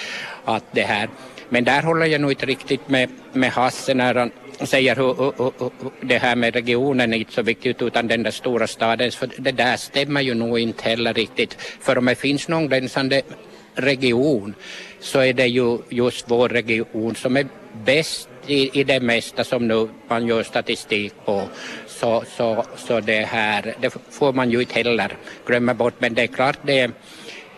att 0.45 0.65
det 0.71 0.81
här. 0.81 1.09
Men 1.49 1.63
där 1.63 1.81
håller 1.81 2.05
jag 2.05 2.21
nog 2.21 2.31
inte 2.31 2.45
riktigt 2.45 2.89
med, 2.89 3.09
med 3.33 3.51
Hasse 3.51 3.93
när 3.93 4.15
han 4.15 4.31
säger 4.59 4.95
hur, 4.95 5.13
hur, 5.13 5.51
hur, 5.59 5.71
det 6.01 6.17
här 6.17 6.35
med 6.35 6.53
regionen 6.53 7.13
är 7.13 7.17
inte 7.17 7.33
så 7.33 7.41
viktigt 7.41 7.81
utan 7.81 8.07
den 8.07 8.23
där 8.23 8.31
stora 8.31 8.67
staden. 8.67 9.11
För 9.11 9.29
det 9.37 9.51
där 9.51 9.77
stämmer 9.77 10.21
ju 10.21 10.33
nog 10.33 10.59
inte 10.59 10.83
heller 10.83 11.13
riktigt. 11.13 11.53
För 11.61 11.97
om 11.97 12.05
det 12.05 12.15
finns 12.15 12.47
någon 12.47 12.69
gränsande 12.69 13.21
region 13.75 14.55
så 14.99 15.19
är 15.19 15.33
det 15.33 15.47
ju 15.47 15.77
just 15.89 16.25
vår 16.27 16.49
region 16.49 17.15
som 17.15 17.37
är 17.37 17.47
bäst 17.85 18.29
i, 18.47 18.79
i 18.79 18.83
det 18.83 18.99
mesta 18.99 19.43
som 19.43 19.67
nu 19.67 19.89
man 20.07 20.27
gör 20.27 20.43
statistik 20.43 21.13
på. 21.25 21.47
Så, 21.87 22.23
så, 22.37 22.65
så 22.77 22.99
det 22.99 23.25
här, 23.25 23.75
det 23.81 23.89
får 24.09 24.33
man 24.33 24.51
ju 24.51 24.59
inte 24.59 24.73
heller 24.73 25.17
glömma 25.45 25.73
bort. 25.73 25.93
Men 25.99 26.13
det 26.13 26.21
är 26.21 26.27
klart 26.27 26.59
det 26.63 26.79
är, 26.79 26.91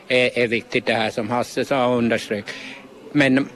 är, 0.07 0.39
är 0.39 0.47
viktigt 0.47 0.85
det 0.85 0.93
här 0.93 1.09
som 1.09 1.29
Hasse 1.29 1.65
sa 1.65 1.85
och 1.87 1.97
underströk. 1.97 2.45
Men 3.11 3.49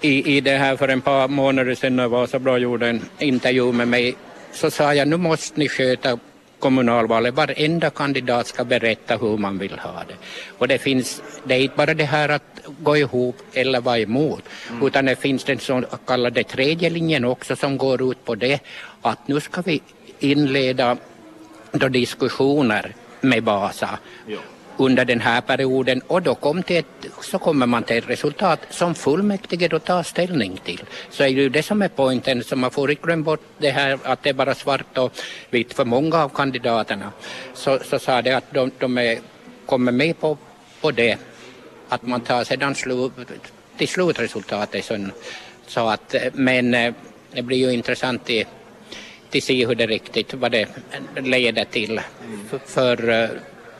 i, 0.00 0.36
i 0.36 0.40
det 0.40 0.56
här 0.56 0.76
för 0.76 0.88
en 0.88 1.00
par 1.00 1.28
månader 1.28 1.74
sedan 1.74 1.96
när 1.96 2.08
Vasabladet 2.08 2.62
gjorde 2.62 2.88
en 2.88 3.02
intervju 3.18 3.72
med 3.72 3.88
mig 3.88 4.16
så 4.52 4.70
sa 4.70 4.94
jag 4.94 5.08
nu 5.08 5.16
måste 5.16 5.60
ni 5.60 5.68
sköta 5.68 6.18
kommunalvalet. 6.58 7.34
Varenda 7.34 7.90
kandidat 7.90 8.46
ska 8.46 8.64
berätta 8.64 9.16
hur 9.16 9.36
man 9.36 9.58
vill 9.58 9.78
ha 9.78 10.04
det. 10.08 10.14
Och 10.58 10.68
det 10.68 10.78
finns, 10.78 11.22
det 11.44 11.54
är 11.54 11.60
inte 11.60 11.76
bara 11.76 11.94
det 11.94 12.04
här 12.04 12.28
att 12.28 12.60
gå 12.82 12.96
ihop 12.96 13.36
eller 13.52 13.80
vara 13.80 13.98
emot, 13.98 14.44
mm. 14.70 14.86
utan 14.86 15.04
det 15.04 15.16
finns 15.16 15.44
den 15.44 15.58
så 15.58 15.84
kallade 16.06 16.44
tredje 16.44 16.90
linjen 16.90 17.24
också 17.24 17.56
som 17.56 17.78
går 17.78 18.10
ut 18.10 18.24
på 18.24 18.34
det 18.34 18.60
att 19.02 19.28
nu 19.28 19.40
ska 19.40 19.62
vi 19.62 19.82
inleda 20.18 20.96
då 21.72 21.88
diskussioner 21.88 22.94
med 23.20 23.42
Vasa. 23.44 23.98
Ja 24.26 24.38
under 24.78 25.04
den 25.04 25.20
här 25.20 25.40
perioden 25.40 26.00
och 26.06 26.22
då 26.22 26.34
kom 26.34 26.62
till 26.62 26.76
ett, 26.76 27.06
så 27.22 27.38
kommer 27.38 27.66
man 27.66 27.82
till 27.82 27.96
ett 27.96 28.08
resultat 28.08 28.60
som 28.70 28.94
fullmäktige 28.94 29.68
då 29.68 29.78
tar 29.78 30.02
ställning 30.02 30.60
till. 30.64 30.82
Så 31.10 31.22
är 31.22 31.26
det 31.26 31.42
ju 31.42 31.48
det 31.48 31.62
som 31.62 31.82
är 31.82 31.88
poängen, 31.88 32.44
så 32.44 32.56
man 32.56 32.70
får 32.70 32.90
inte 32.90 33.02
glömma 33.02 33.24
bort 33.24 33.40
det 33.58 33.70
här 33.70 33.98
att 34.02 34.22
det 34.22 34.28
är 34.28 34.34
bara 34.34 34.54
svart 34.54 34.98
och 34.98 35.12
vitt 35.50 35.74
för 35.74 35.84
många 35.84 36.22
av 36.22 36.28
kandidaterna. 36.28 37.12
Så, 37.54 37.78
så 37.84 37.98
sa 37.98 38.22
det 38.22 38.32
att 38.32 38.52
de, 38.52 38.70
de 38.78 38.98
är, 38.98 39.18
kommer 39.66 39.92
med 39.92 40.20
på, 40.20 40.38
på 40.80 40.90
det, 40.90 41.18
att 41.88 42.02
man 42.02 42.20
tar 42.20 42.44
sedan 42.44 42.74
slu, 42.74 43.10
till 43.76 43.88
slutresultatet. 43.88 44.84
Så, 44.84 45.06
så 45.66 45.88
att, 45.88 46.14
eh, 46.14 46.22
men 46.32 46.74
eh, 46.74 46.94
det 47.32 47.42
blir 47.42 47.58
ju 47.58 47.72
intressant 47.72 48.30
i, 48.30 48.44
till 49.30 49.42
se 49.42 49.66
hur 49.66 49.74
det 49.74 49.86
riktigt, 49.86 50.34
vad 50.34 50.52
det 50.52 50.68
leder 51.16 51.64
till. 51.64 52.00
För, 52.50 52.58
för 52.58 53.30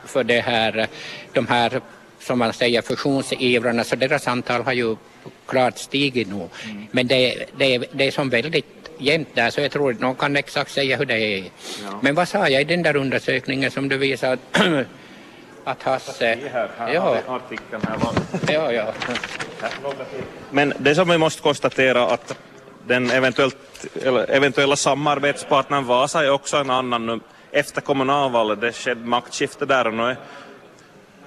för 0.07 0.23
det 0.23 0.39
här, 0.39 0.87
de 1.33 1.47
här 1.47 1.81
som 2.19 2.39
man 2.39 2.53
säger 2.53 2.81
fusionsivrarna 2.81 3.83
så 3.83 3.95
deras 3.95 4.27
antal 4.27 4.61
har 4.61 4.73
ju 4.73 4.95
klart 5.45 5.77
stigit 5.77 6.27
nu. 6.27 6.35
Mm. 6.35 6.87
Men 6.91 7.07
det, 7.07 7.45
det, 7.57 7.77
det 7.91 8.07
är 8.07 8.11
som 8.11 8.29
väldigt 8.29 8.65
jämnt 8.97 9.27
där 9.33 9.49
så 9.49 9.61
jag 9.61 9.71
tror 9.71 9.91
att 9.91 9.99
någon 9.99 10.15
kan 10.15 10.35
exakt 10.35 10.71
säga 10.71 10.97
hur 10.97 11.05
det 11.05 11.19
är. 11.19 11.43
Ja. 11.83 11.99
Men 12.01 12.15
vad 12.15 12.27
sa 12.27 12.49
jag 12.49 12.61
i 12.61 12.65
den 12.65 12.83
där 12.83 12.95
undersökningen 12.95 13.71
som 13.71 13.89
du 13.89 13.97
visade 13.97 14.37
att 15.63 15.83
Hasse... 15.83 16.37
Här, 16.53 16.69
här 16.77 16.93
ja. 16.93 17.17
artikeln 17.27 17.81
här 17.87 17.97
var... 17.97 18.13
ja, 18.53 18.71
ja. 18.71 18.93
Men 20.51 20.73
det 20.77 20.95
som 20.95 21.09
vi 21.09 21.17
måste 21.17 21.41
konstatera 21.41 22.07
att 22.07 22.37
den 22.87 23.11
eventuellt, 23.11 23.85
eventuella 24.27 24.75
samarbetspartnern 24.75 25.85
Vasa 25.85 26.25
är 26.25 26.29
också 26.29 26.57
en 26.57 26.69
annan 26.69 27.05
nu 27.05 27.19
efter 27.59 27.81
kommunalvalet. 27.81 28.61
Det 28.61 28.71
skedde 28.71 29.07
maktskifte 29.07 29.65
där 29.65 29.87
och 29.87 29.93
nu 29.93 30.03
är 30.03 30.17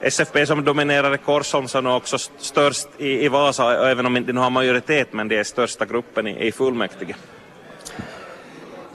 SFP 0.00 0.46
som 0.46 0.64
dominerade 0.64 1.16
Korsholm 1.16 1.86
och 1.86 1.96
också 1.96 2.18
störst 2.38 2.88
i, 2.98 3.24
i 3.24 3.28
Vasa, 3.28 3.90
även 3.90 4.06
om 4.06 4.16
inte 4.16 4.32
nu 4.32 4.40
har 4.40 4.50
majoritet, 4.50 5.12
men 5.12 5.28
det 5.28 5.36
är 5.36 5.44
största 5.44 5.84
gruppen 5.84 6.26
i, 6.26 6.46
i 6.46 6.52
fullmäktige. 6.52 7.14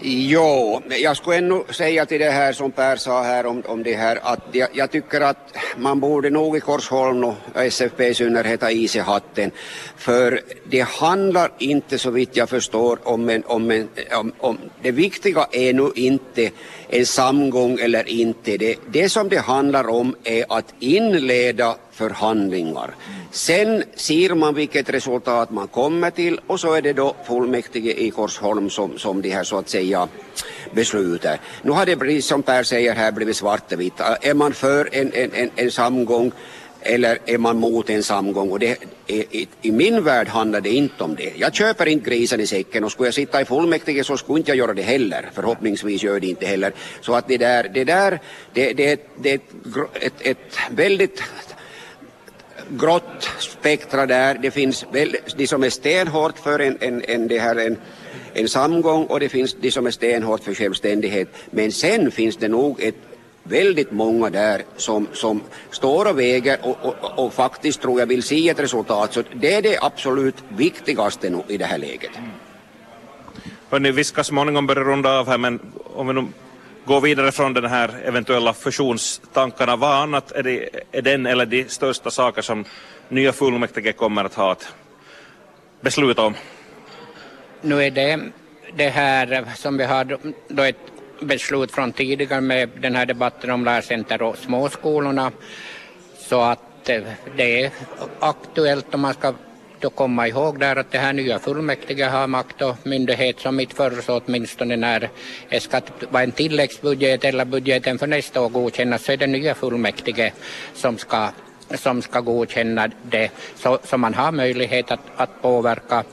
Jo, 0.07 0.81
jag 1.01 1.17
skulle 1.17 1.37
ännu 1.37 1.63
säga 1.69 2.05
till 2.05 2.19
det 2.19 2.31
här 2.31 2.53
som 2.53 2.71
Per 2.71 2.95
sa 2.95 3.23
här 3.23 3.45
om, 3.45 3.63
om 3.65 3.83
det 3.83 3.93
här 3.93 4.19
att 4.23 4.39
jag, 4.51 4.69
jag 4.73 4.91
tycker 4.91 5.21
att 5.21 5.55
man 5.77 5.99
borde 5.99 6.29
nog 6.29 6.57
i 6.57 6.59
Korsholm 6.59 7.23
och 7.23 7.35
SFP 7.55 8.07
i 8.07 8.13
synnerhet 8.13 8.61
ha 8.61 8.71
is 8.71 8.95
i 8.95 8.99
hatten. 8.99 9.51
För 9.97 10.41
det 10.69 10.81
handlar 10.81 11.51
inte 11.57 11.97
så 11.97 12.11
vitt 12.11 12.37
jag 12.37 12.49
förstår 12.49 12.99
om 13.03 13.29
en, 13.29 13.43
om 13.45 13.71
en 13.71 13.89
om, 14.11 14.31
om, 14.39 14.57
det 14.81 14.91
viktiga 14.91 15.47
är 15.51 15.73
nu 15.73 15.91
inte 15.95 16.49
en 16.89 17.05
samgång 17.05 17.79
eller 17.79 18.09
inte. 18.09 18.57
Det, 18.57 18.75
det 18.87 19.09
som 19.09 19.29
det 19.29 19.39
handlar 19.39 19.89
om 19.89 20.15
är 20.23 20.45
att 20.49 20.73
inleda 20.79 21.75
förhandlingar. 21.91 22.95
Sen 23.35 23.83
ser 23.95 24.35
man 24.35 24.55
vilket 24.55 24.89
resultat 24.89 25.51
man 25.51 25.67
kommer 25.67 26.11
till 26.11 26.39
och 26.47 26.59
så 26.59 26.73
är 26.73 26.81
det 26.81 26.93
då 26.93 27.15
fullmäktige 27.27 27.93
i 28.01 28.11
Korsholm 28.11 28.69
som, 28.69 28.97
som 28.97 29.21
de 29.21 29.29
här 29.29 29.43
så 29.43 29.57
att 29.57 29.69
säga 29.69 30.07
beslutar. 30.71 31.39
Nu 31.61 31.71
har 31.71 31.85
det 31.85 31.95
blivit, 31.95 32.25
som 32.25 32.43
Per 32.43 32.63
säger 32.63 32.95
här, 32.95 33.11
blivit 33.11 33.37
svart 33.37 33.73
och 33.73 33.79
vitt. 33.79 33.99
Är 34.21 34.33
man 34.33 34.53
för 34.53 34.89
en, 34.91 35.13
en, 35.13 35.31
en, 35.33 35.49
en 35.55 35.71
samgång 35.71 36.31
eller 36.81 37.17
är 37.25 37.37
man 37.37 37.57
mot 37.57 37.89
en 37.89 38.03
samgång? 38.03 38.51
Och 38.51 38.59
det, 38.59 38.77
i, 39.07 39.47
I 39.61 39.71
min 39.71 40.03
värld 40.03 40.27
handlar 40.27 40.61
det 40.61 40.69
inte 40.69 41.03
om 41.03 41.15
det. 41.15 41.33
Jag 41.35 41.55
köper 41.55 41.85
inte 41.85 42.09
grisen 42.09 42.39
i 42.39 42.47
säcken 42.47 42.83
och 42.83 42.91
skulle 42.91 43.07
jag 43.07 43.13
sitta 43.13 43.41
i 43.41 43.45
fullmäktige 43.45 44.03
så 44.03 44.17
skulle 44.17 44.39
inte 44.39 44.51
jag 44.51 44.57
göra 44.57 44.73
det 44.73 44.81
heller. 44.81 45.29
Förhoppningsvis 45.33 46.03
gör 46.03 46.19
det 46.19 46.27
inte 46.27 46.45
heller. 46.45 46.73
Så 47.01 47.13
att 47.15 47.27
det 47.27 47.37
där, 47.37 47.71
det 47.73 47.83
där, 47.83 48.19
det, 48.53 48.73
det, 48.73 48.99
det 49.21 49.31
är 49.31 49.39
ett, 49.93 50.13
ett, 50.21 50.21
ett 50.21 50.57
väldigt 50.69 51.23
grått 52.69 53.29
spektra 53.39 54.05
där. 54.05 54.39
Det 54.41 54.51
finns 54.51 54.85
väl, 54.91 55.15
de 55.37 55.47
som 55.47 55.63
är 55.63 55.69
stenhårt 55.69 56.39
för 56.39 56.59
en, 56.59 56.77
en, 56.81 57.01
en, 57.07 57.27
det 57.27 57.39
här, 57.39 57.55
en, 57.55 57.77
en 58.33 58.49
samgång 58.49 59.05
och 59.05 59.19
det 59.19 59.29
finns 59.29 59.55
de 59.61 59.71
som 59.71 59.87
är 59.87 59.91
stenhårt 59.91 60.43
för 60.43 60.53
självständighet. 60.53 61.27
Men 61.51 61.71
sen 61.71 62.11
finns 62.11 62.37
det 62.37 62.47
nog 62.47 62.81
ett 62.81 62.95
väldigt 63.43 63.91
många 63.91 64.29
där 64.29 64.61
som, 64.77 65.07
som 65.13 65.41
står 65.71 66.09
och 66.09 66.19
väger 66.19 66.57
och, 66.61 66.77
och, 66.81 67.25
och 67.25 67.33
faktiskt 67.33 67.81
tror 67.81 67.99
jag 67.99 68.07
vill 68.07 68.23
se 68.23 68.49
ett 68.49 68.59
resultat. 68.59 69.13
Så 69.13 69.23
det 69.33 69.53
är 69.53 69.61
det 69.61 69.77
absolut 69.81 70.35
viktigaste 70.49 71.29
nu 71.29 71.41
i 71.47 71.57
det 71.57 71.65
här 71.65 71.77
läget. 71.77 72.11
Hörni, 73.69 73.91
vi 73.91 74.03
ska 74.03 74.23
småningom 74.23 74.67
börja 74.67 74.83
runda 74.83 75.19
av 75.19 75.27
här 75.27 75.37
men 75.37 75.59
om 75.93 76.07
vi 76.07 76.13
nu 76.13 76.27
Gå 76.85 76.99
vidare 76.99 77.31
från 77.31 77.53
den 77.53 77.65
här 77.65 78.01
eventuella 78.03 78.53
fusionstankarna, 78.53 79.75
vad 79.75 79.95
annat 79.95 80.31
är, 80.31 80.43
det, 80.43 80.69
är 80.91 81.01
den 81.01 81.25
eller 81.25 81.45
de 81.45 81.65
största 81.69 82.11
saker 82.11 82.41
som 82.41 82.65
nya 83.09 83.33
fullmäktige 83.33 83.93
kommer 83.93 84.23
att 84.25 84.33
ha 84.33 84.51
att 84.51 84.73
besluta 85.81 86.21
om? 86.21 86.33
Nu 87.61 87.83
är 87.83 87.91
det 87.91 88.19
det 88.75 88.89
här 88.89 89.45
som 89.55 89.77
vi 89.77 89.83
har 89.83 90.17
då 90.47 90.63
ett 90.63 90.75
beslut 91.19 91.71
från 91.71 91.91
tidigare 91.91 92.41
med 92.41 92.69
den 92.79 92.95
här 92.95 93.05
debatten 93.05 93.51
om 93.51 93.65
lärcenter 93.65 94.21
och 94.21 94.37
småskolorna. 94.37 95.31
Så 96.17 96.41
att 96.41 96.89
eh, 96.89 97.03
det 97.37 97.63
är 97.63 97.71
aktuellt 98.19 98.93
om 98.93 99.01
man 99.01 99.13
ska 99.13 99.33
viktigt 99.75 99.91
att 99.91 99.95
komma 99.95 100.27
ihåg 100.27 100.59
där 100.59 100.75
att 100.75 100.91
det 100.91 100.99
här 100.99 101.13
nya 101.13 101.39
fullmäktige 101.39 102.09
har 102.09 102.27
makt 102.27 102.61
och 102.61 102.75
myndighet 102.83 103.39
som 103.39 103.55
mitt 103.55 103.73
föreslår 103.73 104.21
åtminstone 104.25 104.75
när 104.77 105.09
det 105.49 105.59
ska 105.59 105.81
vara 106.11 106.23
en 106.23 106.31
tilläggsbudget 106.31 107.25
eller 107.25 107.45
budgeten 107.45 107.97
för 107.97 108.07
nästa 108.07 108.41
år 108.41 108.49
godkännas 108.49 109.05
så 109.05 109.11
är 109.11 109.17
det 109.17 109.27
nya 109.27 109.55
fullmäktige 109.55 110.33
som 110.73 110.97
ska 110.97 111.31
som 111.77 112.01
ska 112.01 112.21
godkänna 112.21 112.89
det. 113.03 113.31
Så, 113.55 113.79
så 113.83 113.97
man 113.97 114.13
har 114.13 114.31
möjlighet 114.31 114.91
att, 114.91 114.99
att 115.17 115.41
påverka 115.41 116.03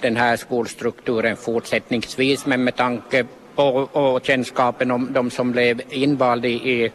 den 0.00 0.16
här 0.16 0.36
skolstrukturen 0.36 1.36
fortsättningsvis 1.36 2.46
men 2.46 2.64
med 2.64 2.76
tanke 2.76 3.26
och, 3.54 3.96
och 3.96 4.24
kännskapen 4.24 4.90
om 4.90 5.12
de 5.12 5.30
som 5.30 5.52
blev 5.52 5.82
invalda 5.90 6.48
i, 6.48 6.92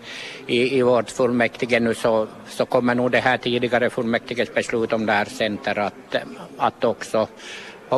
i, 0.48 0.78
i 0.78 0.82
vårt 0.82 1.10
fullmäktige 1.10 1.80
nu 1.80 1.94
så, 1.94 2.28
så 2.48 2.66
kommer 2.66 2.96
nog 2.96 3.12
det 3.12 3.20
här 3.20 3.38
tidigare 3.38 3.90
fullmäktiges 3.90 4.54
beslut 4.54 4.94
om 4.94 5.06
lärcenter 5.06 5.80
att, 5.80 6.16
att 6.58 6.84
också 6.84 7.28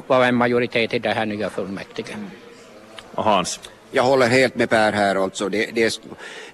vara 0.07 0.27
en 0.27 0.35
majoritet 0.35 0.93
i 0.93 0.99
det 0.99 1.13
här 1.13 1.25
nya 1.25 1.49
fullmäktige. 1.49 2.15
Och 3.15 3.23
Hans? 3.23 3.59
Jag 3.91 4.03
håller 4.03 4.27
helt 4.27 4.55
med 4.55 4.69
Per 4.69 4.91
här 4.91 5.15
alltså. 5.15 5.49
Det, 5.49 5.69
det, 5.75 6.01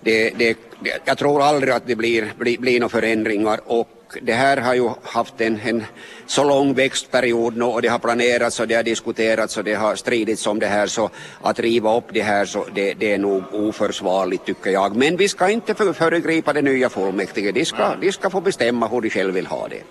det, 0.01 0.33
det, 0.35 0.57
jag 1.05 1.17
tror 1.17 1.41
aldrig 1.41 1.73
att 1.73 1.87
det 1.87 1.95
blir, 1.95 2.33
blir, 2.37 2.57
blir 2.57 2.79
några 2.79 2.89
förändringar 2.89 3.59
och 3.65 3.89
det 4.21 4.33
här 4.33 4.57
har 4.57 4.73
ju 4.73 4.89
haft 5.03 5.41
en, 5.41 5.59
en 5.63 5.83
så 6.25 6.43
lång 6.43 6.73
växtperiod 6.73 7.57
nu 7.57 7.65
och 7.65 7.81
det 7.81 7.87
har 7.87 7.99
planerats 7.99 8.59
och 8.59 8.67
det 8.67 8.75
har 8.75 8.83
diskuterats 8.83 9.57
och 9.57 9.63
det 9.63 9.73
har 9.73 9.95
stridits 9.95 10.47
om 10.47 10.59
det 10.59 10.67
här 10.67 10.87
så 10.87 11.09
att 11.41 11.59
riva 11.59 11.97
upp 11.97 12.03
det 12.13 12.21
här 12.21 12.45
så 12.45 12.65
det, 12.73 12.93
det 12.93 13.13
är 13.13 13.17
nog 13.17 13.43
oförsvarligt 13.51 14.45
tycker 14.45 14.71
jag. 14.71 14.95
Men 14.95 15.17
vi 15.17 15.27
ska 15.27 15.49
inte 15.49 15.75
föregripa 15.75 16.53
det 16.53 16.61
nya 16.61 16.89
fullmäktige. 16.89 17.51
De 17.51 17.65
ska, 17.65 17.95
de 18.01 18.11
ska 18.11 18.29
få 18.29 18.41
bestämma 18.41 18.87
hur 18.87 19.01
de 19.01 19.09
själva 19.09 19.33
vill 19.33 19.47
ha 19.47 19.67
det. 19.67 19.83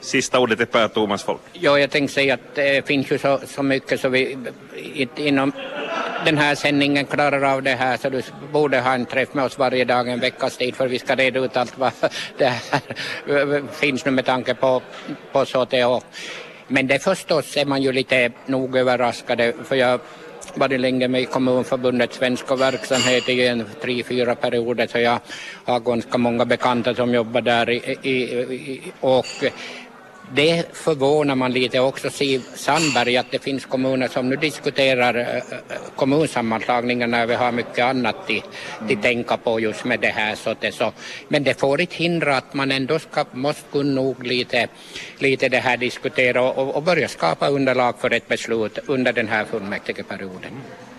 Sista 0.00 0.38
ordet 0.40 0.60
är 0.60 0.64
Per 0.64 0.88
Thomas 0.88 1.22
Folk. 1.22 1.40
Ja, 1.52 1.78
jag 1.78 1.90
tänkte 1.90 2.14
säga 2.14 2.34
att 2.34 2.54
det 2.54 2.86
finns 2.86 3.10
ju 3.10 3.18
så, 3.18 3.40
så 3.46 3.62
mycket 3.62 4.00
så 4.00 4.08
vi 4.08 4.38
inom 5.16 5.52
den 6.24 6.38
här 6.38 6.54
sändningen 6.54 7.06
klarar 7.06 7.42
av 7.42 7.62
det 7.62 7.74
här 7.74 7.96
så 7.96 8.08
du 8.08 8.22
borde 8.52 8.80
ha 8.80 8.94
en 8.94 9.06
träff 9.06 9.34
med 9.34 9.44
oss 9.44 9.58
varje 9.58 9.84
dag 9.84 10.08
en 10.08 10.20
veckas 10.20 10.56
tid 10.56 10.76
för 10.76 10.88
vi 10.88 10.98
ska 10.98 11.14
reda 11.14 11.40
ut 11.40 11.56
allt 11.56 11.78
vad 11.78 11.92
det 12.38 12.46
här 12.46 12.82
finns 13.72 14.04
nu 14.04 14.10
med 14.10 14.24
tanke 14.24 14.54
på, 14.54 14.82
på 15.32 15.44
så 15.44 15.64
det 15.64 16.00
Men 16.68 16.86
det 16.86 16.98
förstås 16.98 17.56
är 17.56 17.64
man 17.64 17.82
ju 17.82 17.92
lite 17.92 18.30
nog 18.46 18.76
överraskade 18.76 19.52
för 19.64 19.76
jag 19.76 20.00
varit 20.54 20.80
länge 20.80 21.08
med 21.08 21.22
i 21.22 21.24
Kommunförbundets 21.24 22.16
svenska 22.16 22.56
verksamhet 22.56 23.28
i 23.28 23.46
en 23.46 23.64
tre, 23.82 24.02
fyra 24.02 24.34
perioder 24.34 24.86
så 24.86 24.98
jag 24.98 25.18
har 25.64 25.80
ganska 25.80 26.18
många 26.18 26.44
bekanta 26.44 26.94
som 26.94 27.14
jobbar 27.14 27.40
där 27.40 27.70
i, 27.70 27.98
i, 28.02 28.10
i, 28.10 28.92
och 29.00 29.44
det 30.34 30.66
förvånar 30.72 31.34
man 31.34 31.52
lite 31.52 31.80
också 31.80 32.10
Siv 32.10 32.42
Sandberg 32.54 33.16
att 33.16 33.30
det 33.30 33.38
finns 33.38 33.66
kommuner 33.66 34.08
som 34.08 34.28
nu 34.28 34.36
diskuterar 34.36 35.14
äh, 35.18 35.76
kommunsammanslagningar 35.96 37.06
när 37.06 37.26
vi 37.26 37.34
har 37.34 37.52
mycket 37.52 37.84
annat 37.84 38.16
att 38.16 38.90
mm. 38.90 39.02
tänka 39.02 39.36
på 39.36 39.60
just 39.60 39.84
med 39.84 40.00
det 40.00 40.08
här. 40.08 40.34
Så 40.34 40.54
det 40.60 40.72
så. 40.72 40.92
Men 41.28 41.44
det 41.44 41.60
får 41.60 41.80
inte 41.80 41.96
hindra 41.96 42.36
att 42.36 42.54
man 42.54 42.72
ändå 42.72 42.98
ska, 42.98 43.24
måste 43.32 43.62
kunna 43.72 43.92
nog 43.92 44.26
lite, 44.26 44.68
lite 45.18 45.48
det 45.48 45.58
här 45.58 45.76
diskutera 45.76 46.42
och, 46.42 46.76
och 46.76 46.82
börja 46.82 47.08
skapa 47.08 47.48
underlag 47.48 47.94
för 48.00 48.12
ett 48.12 48.28
beslut 48.28 48.78
under 48.86 49.12
den 49.12 49.28
här 49.28 49.44
fullmäktigeperioden. 49.44 50.52